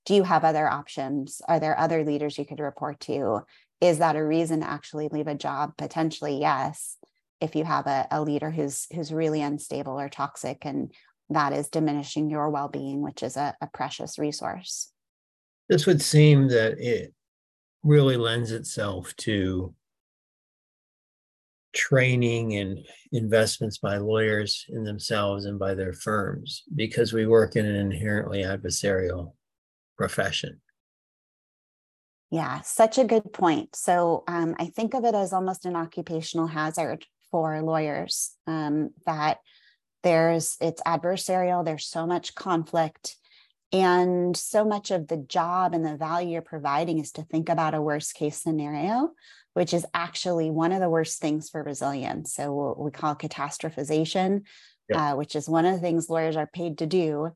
[0.06, 1.41] do you have other options?
[1.50, 3.41] Are there other leaders you could report to?
[3.82, 5.76] Is that a reason to actually leave a job?
[5.78, 6.95] Potentially, yes.
[7.41, 10.91] If you have a, a leader who's who's really unstable or toxic and
[11.30, 14.92] that is diminishing your well-being, which is a, a precious resource.
[15.70, 17.14] This would seem that it
[17.84, 19.74] really lends itself to
[21.74, 22.80] training and
[23.12, 28.44] investments by lawyers in themselves and by their firms because we work in an inherently
[28.44, 29.34] adversarial
[29.98, 30.60] profession.
[32.32, 33.76] Yeah, such a good point.
[33.76, 39.38] So um, I think of it as almost an occupational hazard for lawyers um, that
[40.08, 43.18] there's it's adversarial, there's so much conflict
[43.74, 47.74] and so much of the job and the value you're providing is to think about
[47.74, 49.12] a worst case scenario,
[49.53, 52.34] which is actually one of the worst things for resilience.
[52.34, 54.43] So, what we call catastrophization,
[54.89, 55.12] yeah.
[55.12, 57.32] uh, which is one of the things lawyers are paid to do,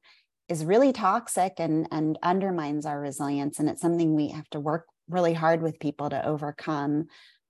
[0.48, 3.60] is really toxic and, and undermines our resilience.
[3.60, 7.08] And it's something we have to work really hard with people to overcome.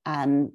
[0.08, 0.54] Um,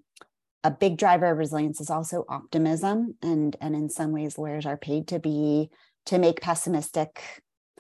[0.67, 3.15] a big driver of resilience is also optimism.
[3.23, 5.71] And, and in some ways, lawyers are paid to be
[6.07, 7.23] to make pessimistic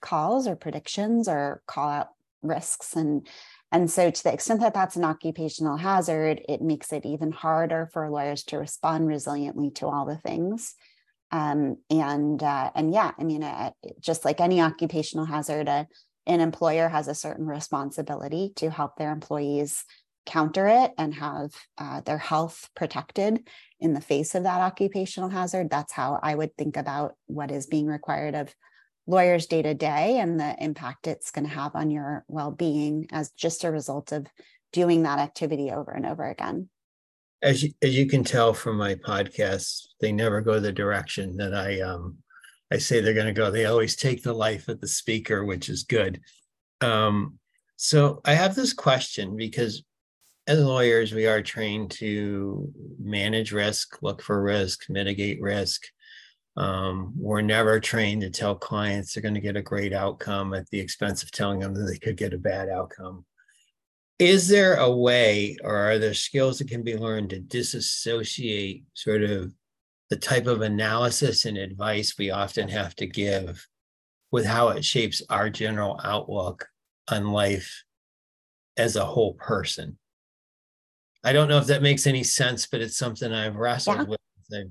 [0.00, 2.08] calls or predictions or call out
[2.42, 3.26] risks and
[3.72, 7.88] and so to the extent that that's an occupational hazard it makes it even harder
[7.92, 10.74] for lawyers to respond resiliently to all the things
[11.32, 15.84] um, and uh, and yeah i mean uh, just like any occupational hazard uh,
[16.26, 19.84] an employer has a certain responsibility to help their employees
[20.26, 23.48] counter it and have uh, their health protected
[23.80, 27.66] in the face of that occupational hazard that's how i would think about what is
[27.66, 28.54] being required of
[29.06, 33.30] lawyers day to day and the impact it's going to have on your well-being as
[33.30, 34.26] just a result of
[34.72, 36.68] doing that activity over and over again.
[37.42, 41.54] As you, as you can tell from my podcasts they never go the direction that
[41.54, 42.16] i um
[42.72, 43.50] i say they're going to go.
[43.50, 46.20] They always take the life of the speaker which is good.
[46.80, 47.38] Um
[47.76, 49.84] so i have this question because
[50.46, 55.86] as lawyers we are trained to manage risk look for risk mitigate risk
[56.56, 60.68] um, we're never trained to tell clients they're going to get a great outcome at
[60.70, 63.26] the expense of telling them that they could get a bad outcome.
[64.18, 69.22] Is there a way, or are there skills that can be learned to disassociate sort
[69.22, 69.52] of
[70.08, 73.66] the type of analysis and advice we often have to give
[74.32, 76.66] with how it shapes our general outlook
[77.08, 77.84] on life
[78.78, 79.98] as a whole person?
[81.26, 84.04] I don't know if that makes any sense, but it's something I've wrestled yeah.
[84.04, 84.20] with.
[84.54, 84.70] I've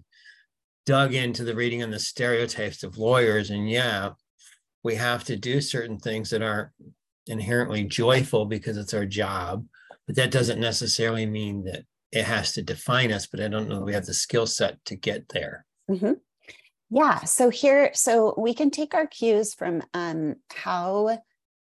[0.85, 3.49] dug into the reading on the stereotypes of lawyers.
[3.49, 4.11] And yeah,
[4.81, 6.69] we have to do certain things that aren't
[7.27, 9.65] inherently joyful because it's our job.
[10.07, 11.83] but that doesn't necessarily mean that
[12.13, 13.27] it has to define us.
[13.27, 15.65] But I don't know that we have the skill set to get there.
[15.91, 16.13] Mm-hmm.
[16.89, 17.19] Yeah.
[17.25, 21.19] So here, so we can take our cues from um, how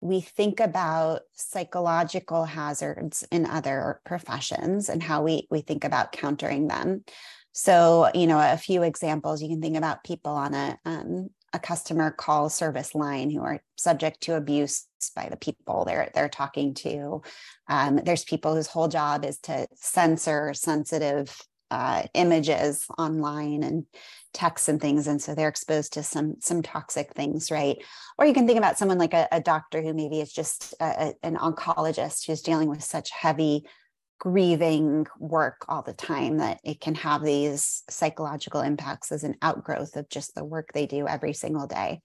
[0.01, 6.67] we think about psychological hazards in other professions and how we we think about countering
[6.67, 7.03] them.
[7.51, 11.59] So, you know, a few examples you can think about people on a um, a
[11.59, 14.85] customer call service line who are subject to abuse
[15.15, 17.21] by the people they're they're talking to.
[17.67, 21.35] Um, there's people whose whole job is to censor sensitive
[21.71, 23.85] uh, images online and
[24.33, 27.77] texts and things, and so they're exposed to some some toxic things, right?
[28.17, 31.13] Or you can think about someone like a, a doctor who maybe is just a,
[31.23, 33.65] an oncologist who's dealing with such heavy
[34.19, 39.95] grieving work all the time that it can have these psychological impacts as an outgrowth
[39.95, 42.01] of just the work they do every single day.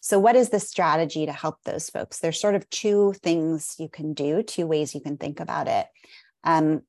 [0.00, 2.20] So, what is the strategy to help those folks?
[2.20, 5.86] There's sort of two things you can do, two ways you can think about it.
[6.44, 6.82] Um,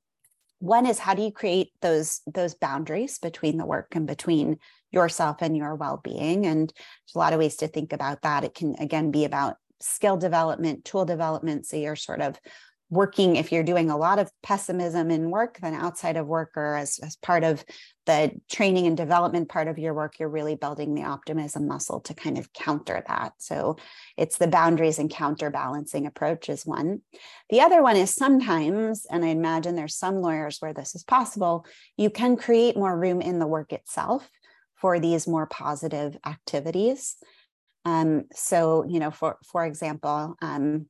[0.59, 4.57] one is how do you create those those boundaries between the work and between
[4.91, 8.43] yourself and your well-being and there's a lot of ways to think about that.
[8.43, 11.65] It can again be about skill development tool development.
[11.65, 12.39] So you're sort of
[12.89, 16.75] working if you're doing a lot of pessimism in work then outside of work or
[16.77, 17.65] as, as part of
[18.05, 22.13] the training and development part of your work you're really building the optimism muscle to
[22.13, 23.33] kind of counter that.
[23.39, 23.75] So
[24.15, 27.01] it's the boundaries and counterbalancing approach is one.
[27.49, 31.65] The other one is sometimes and i imagine there's some lawyers where this is possible
[31.97, 34.29] you can create more room in the work itself
[34.79, 37.15] for these more positive activities.
[37.85, 40.87] Um, so you know for for example um,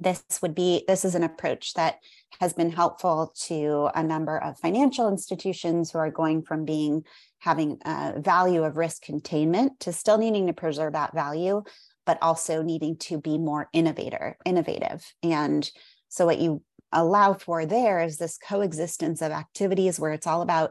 [0.00, 1.96] this would be this is an approach that
[2.40, 7.02] has been helpful to a number of financial institutions who are going from being
[7.40, 11.62] having a value of risk containment to still needing to preserve that value
[12.08, 15.04] but also needing to be more innovator innovative.
[15.22, 15.70] And
[16.08, 20.70] so what you allow for there is this coexistence of activities where it's all about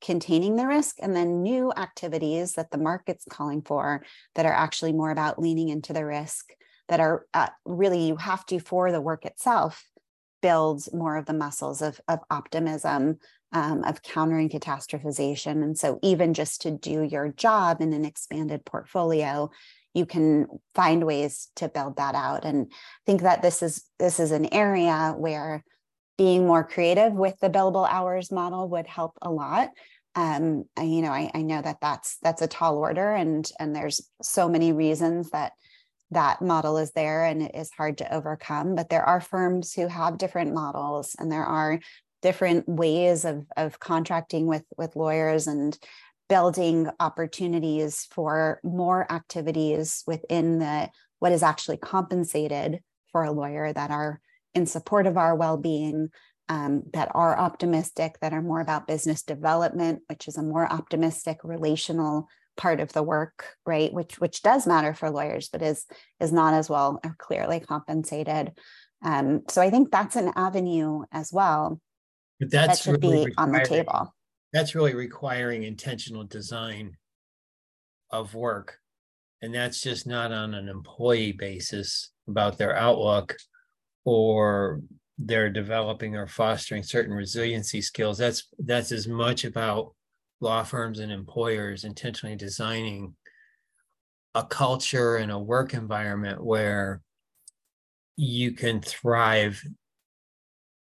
[0.00, 4.92] containing the risk and then new activities that the market's calling for that are actually
[4.92, 6.52] more about leaning into the risk
[6.88, 9.84] that are uh, really you have to for the work itself
[10.42, 13.18] build more of the muscles of, of optimism
[13.52, 15.62] um, of countering catastrophization.
[15.62, 19.50] And so even just to do your job in an expanded portfolio
[19.96, 22.44] you can find ways to build that out.
[22.44, 22.70] And
[23.06, 25.64] think that this is this is an area where
[26.18, 29.70] being more creative with the billable hours model would help a lot
[30.14, 33.76] um, I, you know I, I know that that's that's a tall order and and
[33.76, 35.52] there's so many reasons that
[36.10, 38.74] that model is there and it is hard to overcome.
[38.74, 41.80] But there are firms who have different models and there are
[42.22, 45.76] different ways of, of contracting with, with lawyers and
[46.28, 50.88] building opportunities for more activities within the
[51.18, 52.80] what is actually compensated
[53.12, 54.20] for a lawyer that are
[54.56, 56.08] in support of our well-being
[56.48, 61.38] um, that are optimistic that are more about business development which is a more optimistic
[61.44, 63.92] relational part of the work right?
[63.92, 65.84] Which which does matter for lawyers but is
[66.20, 68.52] is not as well or clearly compensated.
[69.02, 71.80] Um, so i think that's an avenue as well
[72.40, 74.14] but that's that should really be on the table.
[74.52, 76.96] that's really requiring intentional design
[78.10, 78.78] of work.
[79.42, 83.36] And that's just not on an employee basis about their outlook
[84.06, 84.80] or
[85.18, 89.94] they're developing or fostering certain resiliency skills that's that's as much about
[90.40, 93.14] law firms and employers intentionally designing
[94.34, 97.00] a culture and a work environment where
[98.16, 99.62] you can thrive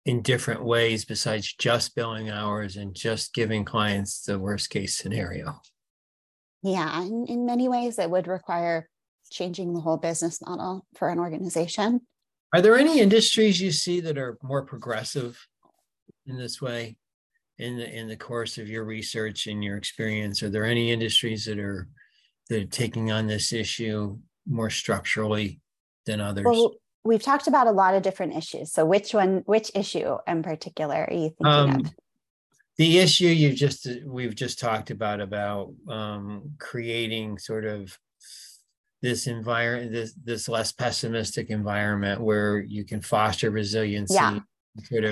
[0.05, 5.61] in different ways besides just billing hours and just giving clients the worst case scenario.
[6.63, 8.89] Yeah, in, in many ways, it would require
[9.31, 12.01] changing the whole business model for an organization.
[12.53, 15.47] Are there any industries you see that are more progressive
[16.25, 16.95] in this way?
[17.59, 20.43] in the in the course of your research and your experience?
[20.43, 21.87] Are there any industries that are
[22.49, 25.61] that are taking on this issue more structurally
[26.05, 26.45] than others?
[26.45, 26.73] Well,
[27.03, 28.71] we've talked about a lot of different issues.
[28.71, 31.93] So which one which issue in particular are you thinking um, of?
[32.77, 37.97] the issue you just we've just talked about about um, creating sort of
[39.03, 44.39] this environment this this less pessimistic environment where you can foster resiliency yeah.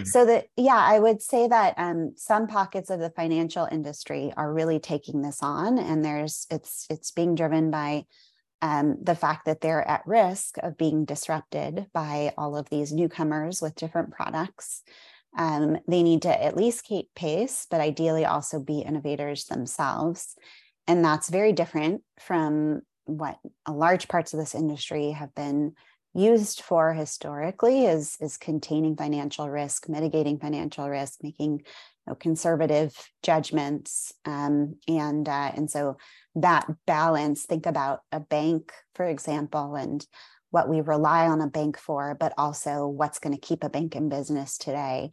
[0.07, 4.51] so that yeah i would say that um, some pockets of the financial industry are
[4.51, 8.03] really taking this on and there's it's it's being driven by
[8.61, 13.61] um, the fact that they're at risk of being disrupted by all of these newcomers
[13.61, 14.83] with different products.
[15.37, 20.35] Um, they need to at least keep pace but ideally also be innovators themselves.
[20.87, 22.81] And that's very different from
[23.20, 23.38] what
[23.70, 25.74] large parts of this industry have been
[26.14, 31.64] used for historically is is containing financial risk, mitigating financial risk, making you
[32.07, 32.93] know, conservative
[33.24, 35.97] judgments, um, and uh, and so
[36.36, 37.45] that balance.
[37.45, 40.05] Think about a bank, for example, and
[40.49, 43.95] what we rely on a bank for, but also what's going to keep a bank
[43.95, 45.12] in business today.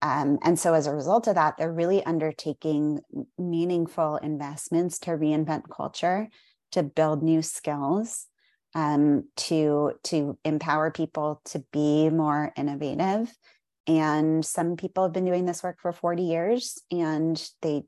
[0.00, 3.00] Um, and so, as a result of that, they're really undertaking
[3.36, 6.28] meaningful investments to reinvent culture,
[6.72, 8.26] to build new skills,
[8.74, 13.32] um, to to empower people to be more innovative.
[13.86, 17.84] And some people have been doing this work for 40 years, and they,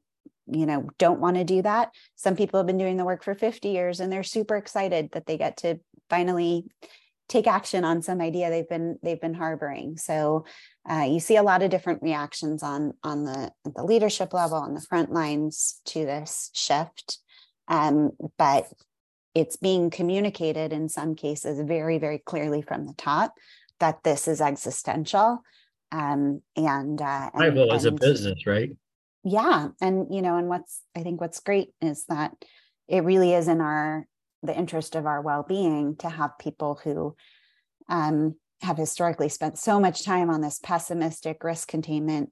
[0.47, 1.91] you know, don't want to do that.
[2.17, 5.27] Some people have been doing the work for 50 years, and they're super excited that
[5.27, 5.79] they get to
[6.09, 6.65] finally
[7.31, 9.97] take action on some idea they've been they've been harboring.
[9.97, 10.45] So
[10.91, 14.75] uh, you see a lot of different reactions on on the the leadership level on
[14.75, 17.19] the front lines to this shift,
[17.71, 18.67] um, but
[19.35, 23.33] it's being communicated in some cases very very clearly from the top
[23.79, 25.43] that this is existential
[25.93, 28.71] um, and uh, and, as a business, right?
[29.25, 32.33] Yeah, and you know, and what's I think what's great is that
[32.89, 34.07] it really is in our
[34.43, 37.15] the interest of our well-being to have people who
[37.89, 42.31] um, have historically spent so much time on this pessimistic risk containment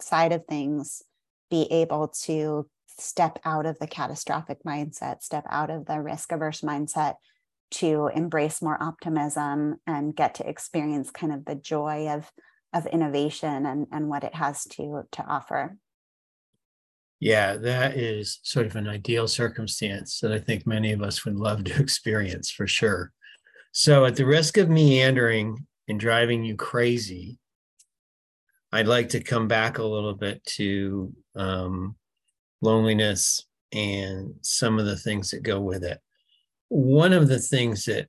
[0.00, 1.02] side of things
[1.50, 2.68] be able to
[3.00, 7.14] step out of the catastrophic mindset step out of the risk averse mindset
[7.70, 12.30] to embrace more optimism and get to experience kind of the joy of
[12.74, 15.76] of innovation and and what it has to to offer
[17.20, 21.36] yeah, that is sort of an ideal circumstance that I think many of us would
[21.36, 23.12] love to experience for sure.
[23.72, 27.38] So, at the risk of meandering and driving you crazy,
[28.72, 31.96] I'd like to come back a little bit to um,
[32.60, 36.00] loneliness and some of the things that go with it.
[36.68, 38.08] One of the things that,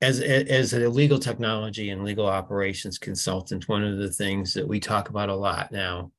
[0.00, 4.78] as as a legal technology and legal operations consultant, one of the things that we
[4.78, 6.12] talk about a lot now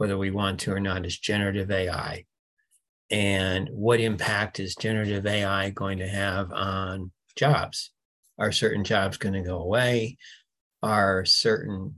[0.00, 2.24] whether we want to or not, is generative AI.
[3.10, 7.90] And what impact is generative AI going to have on jobs?
[8.38, 10.16] Are certain jobs going to go away?
[10.82, 11.96] Are certain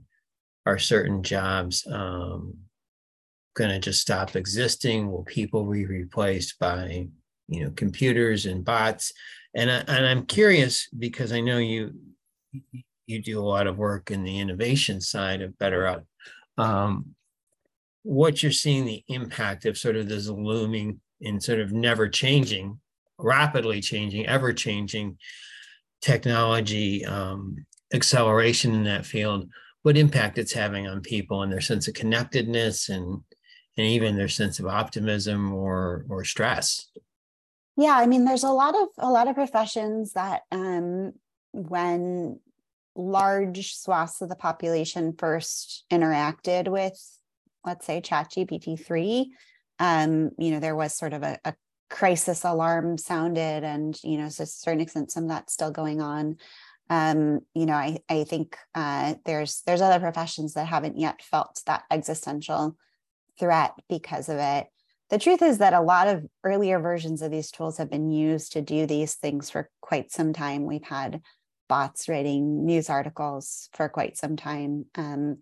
[0.65, 2.57] are certain jobs um,
[3.55, 5.11] going to just stop existing?
[5.11, 7.07] Will people be replaced by
[7.47, 9.11] you know computers and bots?
[9.55, 11.93] And I, and I'm curious because I know you
[13.05, 16.03] you do a lot of work in the innovation side of BetterUp.
[16.57, 17.15] Um,
[18.03, 22.79] what you're seeing the impact of sort of this looming and sort of never changing,
[23.17, 25.17] rapidly changing, ever changing
[26.01, 29.49] technology um, acceleration in that field,
[29.83, 33.21] what impact it's having on people and their sense of connectedness and
[33.77, 36.87] and even their sense of optimism or or stress.
[37.75, 41.13] Yeah, I mean, there's a lot of a lot of professions that um,
[41.51, 42.39] when
[42.95, 46.99] large swaths of the population first interacted with
[47.65, 49.33] let's say ChatGPT 3,
[49.79, 51.53] um, you know, there was sort of a, a
[51.89, 56.01] crisis alarm sounded and, you know, to a certain extent, some of that's still going
[56.01, 56.37] on.
[56.89, 61.61] Um, you know, I, I think uh, there's there's other professions that haven't yet felt
[61.65, 62.77] that existential
[63.39, 64.67] threat because of it.
[65.09, 68.53] The truth is that a lot of earlier versions of these tools have been used
[68.53, 70.65] to do these things for quite some time.
[70.65, 71.21] We've had
[71.69, 74.85] bots writing news articles for quite some time.
[74.95, 75.37] Um,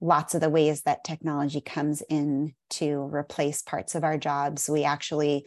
[0.00, 4.68] lots of the ways that technology comes in to replace parts of our jobs.
[4.68, 5.46] We actually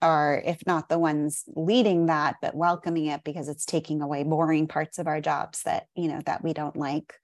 [0.00, 4.68] are, if not the ones leading that, but welcoming it because it's taking away boring
[4.68, 7.14] parts of our jobs that, you know, that we don't like.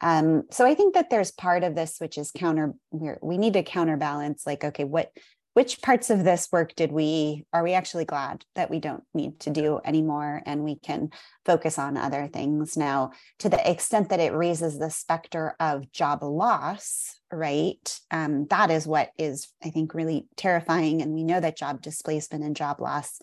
[0.00, 2.74] Um, so I think that there's part of this which is counter.
[2.90, 5.12] we need to counterbalance, like, okay, what
[5.54, 9.40] which parts of this work did we are we actually glad that we don't need
[9.40, 11.10] to do anymore and we can
[11.44, 16.22] focus on other things now to the extent that it raises the specter of job
[16.22, 21.56] loss right um, that is what is i think really terrifying and we know that
[21.56, 23.20] job displacement and job loss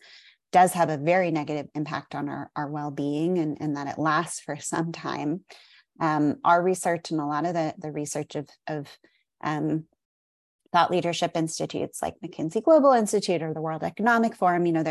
[0.51, 4.39] does have a very negative impact on our, our well-being and, and that it lasts
[4.39, 5.41] for some time
[5.99, 8.87] um, our research and a lot of the, the research of, of
[9.43, 9.85] um,
[10.71, 14.83] thought leadership institutes like McKinsey Global Institute or the World Economic Forum, you know,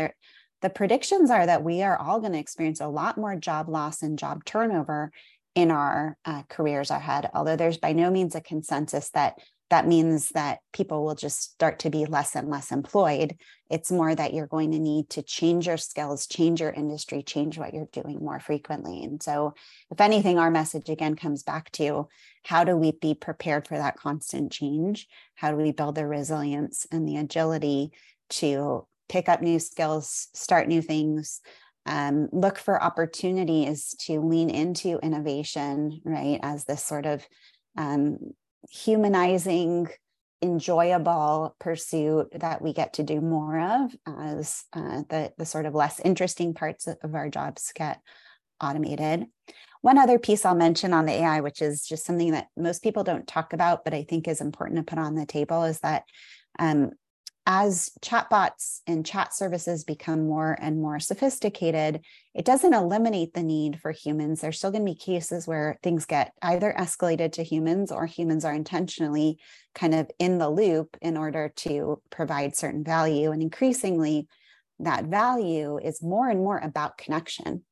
[0.61, 4.01] the predictions are that we are all going to experience a lot more job loss
[4.01, 5.11] and job turnover
[5.55, 9.39] in our uh, careers ahead although there's by no means a consensus that
[9.69, 13.35] that means that people will just start to be less and less employed.
[13.69, 17.57] It's more that you're going to need to change your skills, change your industry, change
[17.57, 19.03] what you're doing more frequently.
[19.03, 19.53] And so,
[19.91, 22.07] if anything, our message again comes back to
[22.43, 25.07] how do we be prepared for that constant change?
[25.35, 27.91] How do we build the resilience and the agility
[28.29, 31.41] to pick up new skills, start new things,
[31.85, 37.25] um, look for opportunities to lean into innovation, right, as this sort of
[37.77, 38.17] um,
[38.69, 39.87] humanizing,
[40.41, 45.73] enjoyable pursuit that we get to do more of as uh, the, the sort of
[45.73, 47.99] less interesting parts of our jobs get
[48.61, 49.25] automated.
[49.81, 53.03] One other piece I'll mention on the AI, which is just something that most people
[53.03, 56.03] don't talk about, but I think is important to put on the table, is that
[56.59, 56.91] um,
[57.49, 62.01] as chatbots and chat services become more and more sophisticated,
[62.35, 64.41] it doesn't eliminate the need for humans.
[64.41, 68.43] There's still going to be cases where things get either escalated to humans or humans
[68.43, 69.39] are intentionally
[69.73, 73.31] kind of in the loop in order to provide certain value.
[73.31, 74.27] And increasingly,
[74.79, 77.63] that value is more and more about connection,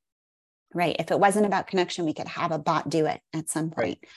[0.73, 0.95] right?
[0.99, 3.99] If it wasn't about connection, we could have a bot do it at some point.
[4.01, 4.09] Right.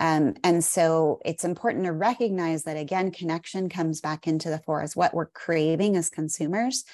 [0.00, 4.82] Um, and so it's important to recognize that again, connection comes back into the fore
[4.82, 6.84] as what we're craving as consumers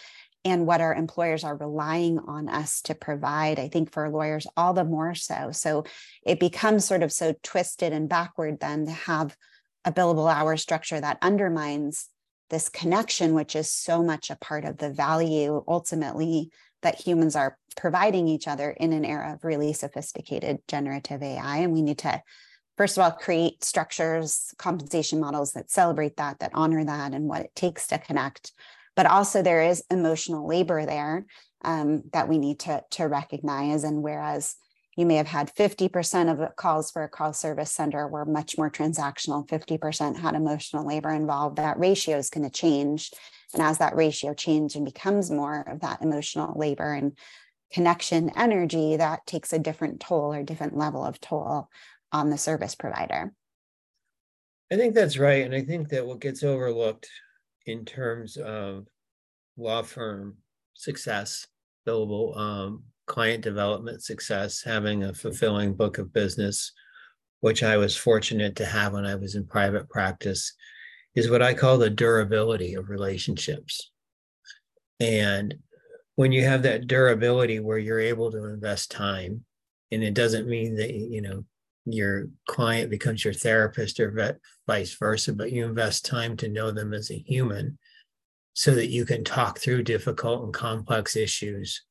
[0.45, 3.61] and what our employers are relying on us to provide.
[3.61, 5.51] I think for lawyers, all the more so.
[5.53, 5.85] So
[6.25, 9.37] it becomes sort of so twisted and backward then to have
[9.85, 12.09] a billable hour structure that undermines
[12.51, 16.51] this connection, which is so much a part of the value ultimately
[16.83, 21.59] that humans are providing each other in an era of really sophisticated generative AI.
[21.59, 22.23] And we need to
[22.77, 27.43] first of all create structures compensation models that celebrate that that honor that and what
[27.43, 28.53] it takes to connect.
[28.95, 31.27] But also there is emotional labor there
[31.63, 33.85] um, that we need to, to recognize.
[33.85, 34.57] And whereas
[34.97, 38.71] you may have had 50% of calls for a call service center were much more
[38.71, 43.11] transactional 50% had emotional labor involved that ratio is going to change.
[43.53, 47.13] And as that ratio changes and becomes more of that emotional labor and
[47.73, 51.69] connection energy that takes a different toll or different level of toll
[52.17, 53.33] on the service provider.
[54.73, 55.45] I think that's right.
[55.45, 57.09] And I think that what gets overlooked
[57.67, 58.87] in terms of
[59.57, 60.39] law firm
[60.75, 61.47] success,
[61.87, 66.73] billable um, client development success, having a fulfilling book of business,
[67.41, 70.55] which I was fortunate to have when I was in private practice,
[71.15, 73.93] is what I call the durability of relationships.
[75.01, 75.55] And
[76.17, 79.45] when you have that durability where you're able to invest time,
[79.93, 81.45] and it doesn't mean that, you know,
[81.87, 86.93] your client becomes your therapist or vice versa, but you invest time to know them
[86.93, 87.79] as a human
[88.55, 91.83] so that you can talk through difficult and complex issues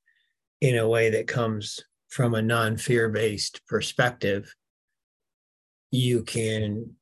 [0.61, 1.79] in a way that comes
[2.09, 4.53] from a non fear based perspective.
[5.91, 6.95] You can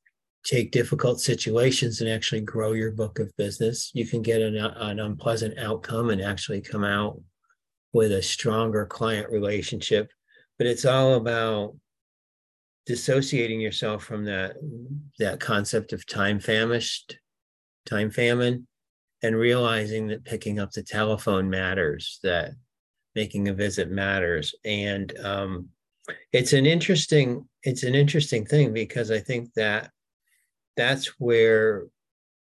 [0.45, 3.89] take difficult situations and actually grow your book of business.
[3.93, 7.19] You can get an, an unpleasant outcome and actually come out
[7.93, 10.11] with a stronger client relationship.
[10.57, 11.75] But it's all about
[12.85, 14.55] dissociating yourself from that
[15.19, 17.17] that concept of time famished
[17.85, 18.67] time famine
[19.21, 22.51] and realizing that picking up the telephone matters that
[23.15, 24.53] making a visit matters.
[24.65, 25.69] And um,
[26.31, 29.89] it's an interesting it's an interesting thing because i think that
[30.75, 31.85] that's where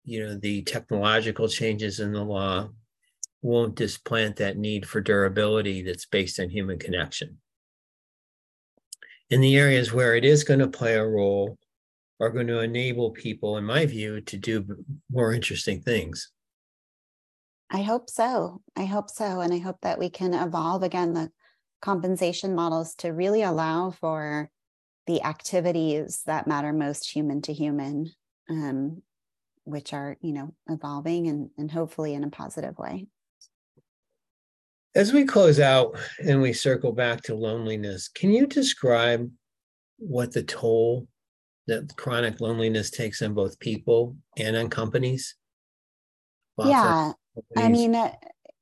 [0.04, 2.68] you know the technological changes in the law
[3.42, 7.36] won't displant that need for durability that's based on human connection
[9.34, 11.58] in the areas where it is going to play a role
[12.20, 14.64] are going to enable people, in my view, to do
[15.10, 16.30] more interesting things.
[17.68, 18.62] I hope so.
[18.76, 19.40] I hope so.
[19.40, 21.32] And I hope that we can evolve again the
[21.82, 24.50] compensation models to really allow for
[25.08, 28.12] the activities that matter most human to human,
[28.48, 29.02] um,
[29.64, 33.08] which are, you know, evolving and, and hopefully in a positive way.
[34.94, 39.30] As we close out and we circle back to loneliness, can you describe
[39.98, 41.08] what the toll
[41.66, 45.34] that chronic loneliness takes on both people and on companies?
[46.58, 47.56] yeah, companies?
[47.56, 47.94] I mean,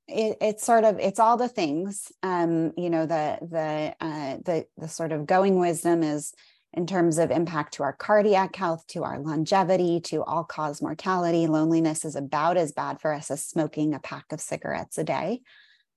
[0.08, 2.10] it, it's sort of it's all the things.
[2.22, 6.32] Um, you know, the the uh, the the sort of going wisdom is
[6.74, 11.46] in terms of impact to our cardiac health, to our longevity, to all cause mortality.
[11.46, 15.42] Loneliness is about as bad for us as smoking a pack of cigarettes a day.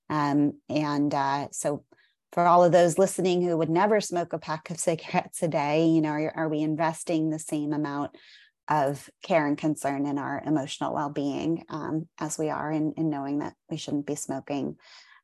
[0.08, 1.84] Um, and uh, so,
[2.32, 5.86] for all of those listening who would never smoke a pack of cigarettes a day,
[5.86, 8.16] you know, are, are we investing the same amount
[8.68, 13.38] of care and concern in our emotional well-being um, as we are in, in knowing
[13.38, 14.76] that we shouldn't be smoking?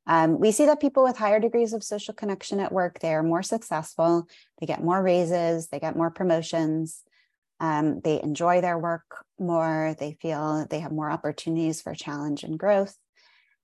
[0.07, 3.22] Um, we see that people with higher degrees of social connection at work, they are
[3.22, 4.26] more successful,
[4.59, 7.03] they get more raises, they get more promotions,
[7.61, 12.59] um, they enjoy their work more, they feel they have more opportunities for challenge and
[12.59, 12.97] growth.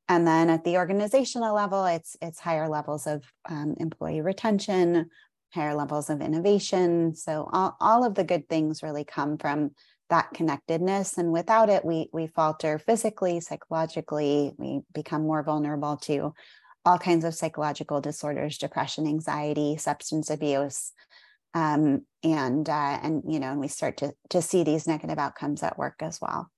[0.08, 5.10] And then at the organizational level, it's it's higher levels of um, employee retention,
[5.52, 7.14] higher levels of innovation.
[7.14, 9.72] So all, all of the good things really come from
[10.08, 11.18] that connectedness.
[11.18, 16.34] And without it, we we falter physically, psychologically, we become more vulnerable to
[16.84, 20.92] all kinds of psychological disorders, depression, anxiety, substance abuse.
[21.54, 25.62] Um, and uh, and you know, and we start to to see these negative outcomes
[25.62, 26.50] at work as well.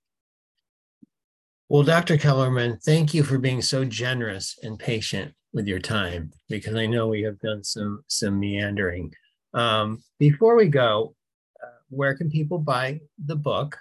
[1.71, 2.17] Well, Dr.
[2.17, 7.07] Kellerman, thank you for being so generous and patient with your time because I know
[7.07, 9.13] we have done some some meandering.
[9.53, 11.15] Um, before we go,
[11.63, 13.77] uh, where can people buy the book?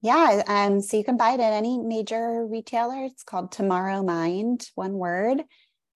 [0.00, 3.04] Yeah, um, so you can buy it at any major retailer.
[3.04, 5.42] It's called TomorrowMind, one word.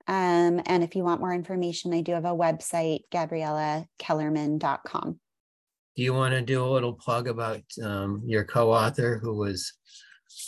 [0.07, 5.21] Um, and if you want more information, I do have a website, GabriellaKellerman.com.
[5.97, 9.73] Do you want to do a little plug about um, your co-author, who was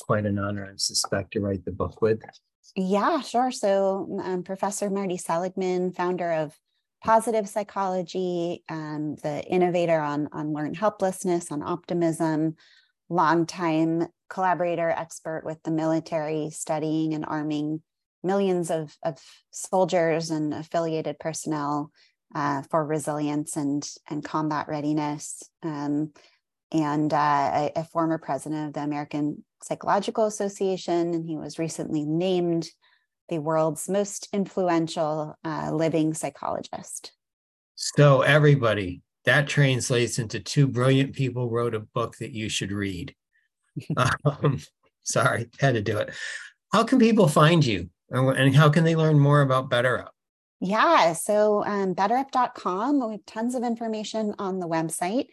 [0.01, 2.20] quite an honor, I suspect, to write the book with?
[2.76, 3.51] Yeah, sure.
[3.51, 6.57] So um, Professor Marty Seligman, founder of
[7.05, 12.57] Positive Psychology, um, the innovator on, on learned helplessness, on optimism,
[13.09, 17.83] longtime collaborator, expert with the military, studying and arming
[18.22, 19.18] millions of, of
[19.51, 21.93] soldiers and affiliated personnel
[22.35, 25.43] uh, for resilience and, and combat readiness.
[25.62, 26.12] Um,
[26.70, 32.04] and uh, a, a, former president of the American Psychological Association, and he was recently
[32.04, 32.68] named
[33.28, 37.12] the world's most influential uh, living psychologist.
[37.74, 43.14] So, everybody, that translates into two brilliant people wrote a book that you should read.
[44.24, 44.59] um,
[45.02, 46.14] sorry, had to do it.
[46.72, 50.09] How can people find you and how can they learn more about BetterUp?
[50.61, 55.26] Yeah, so um, betterup.com, we have tons of information on the website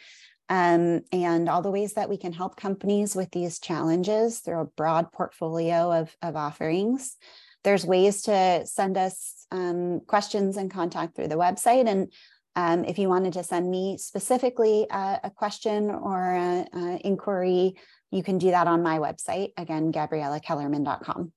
[0.49, 4.65] um, and all the ways that we can help companies with these challenges through a
[4.65, 7.17] broad portfolio of, of offerings.
[7.63, 11.87] There's ways to send us um, questions and contact through the website.
[11.87, 12.11] And
[12.55, 17.75] um, if you wanted to send me specifically uh, a question or an inquiry,
[18.11, 21.31] you can do that on my website, again, GabriellaKellerman.com.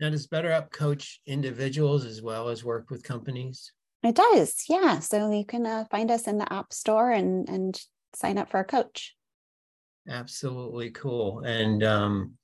[0.00, 3.72] Now, does BetterUp coach individuals as well as work with companies?
[4.02, 4.98] It does, yeah.
[4.98, 7.80] So you can uh, find us in the App Store and and
[8.16, 9.14] sign up for a coach.
[10.08, 11.40] Absolutely cool.
[11.40, 12.34] And um,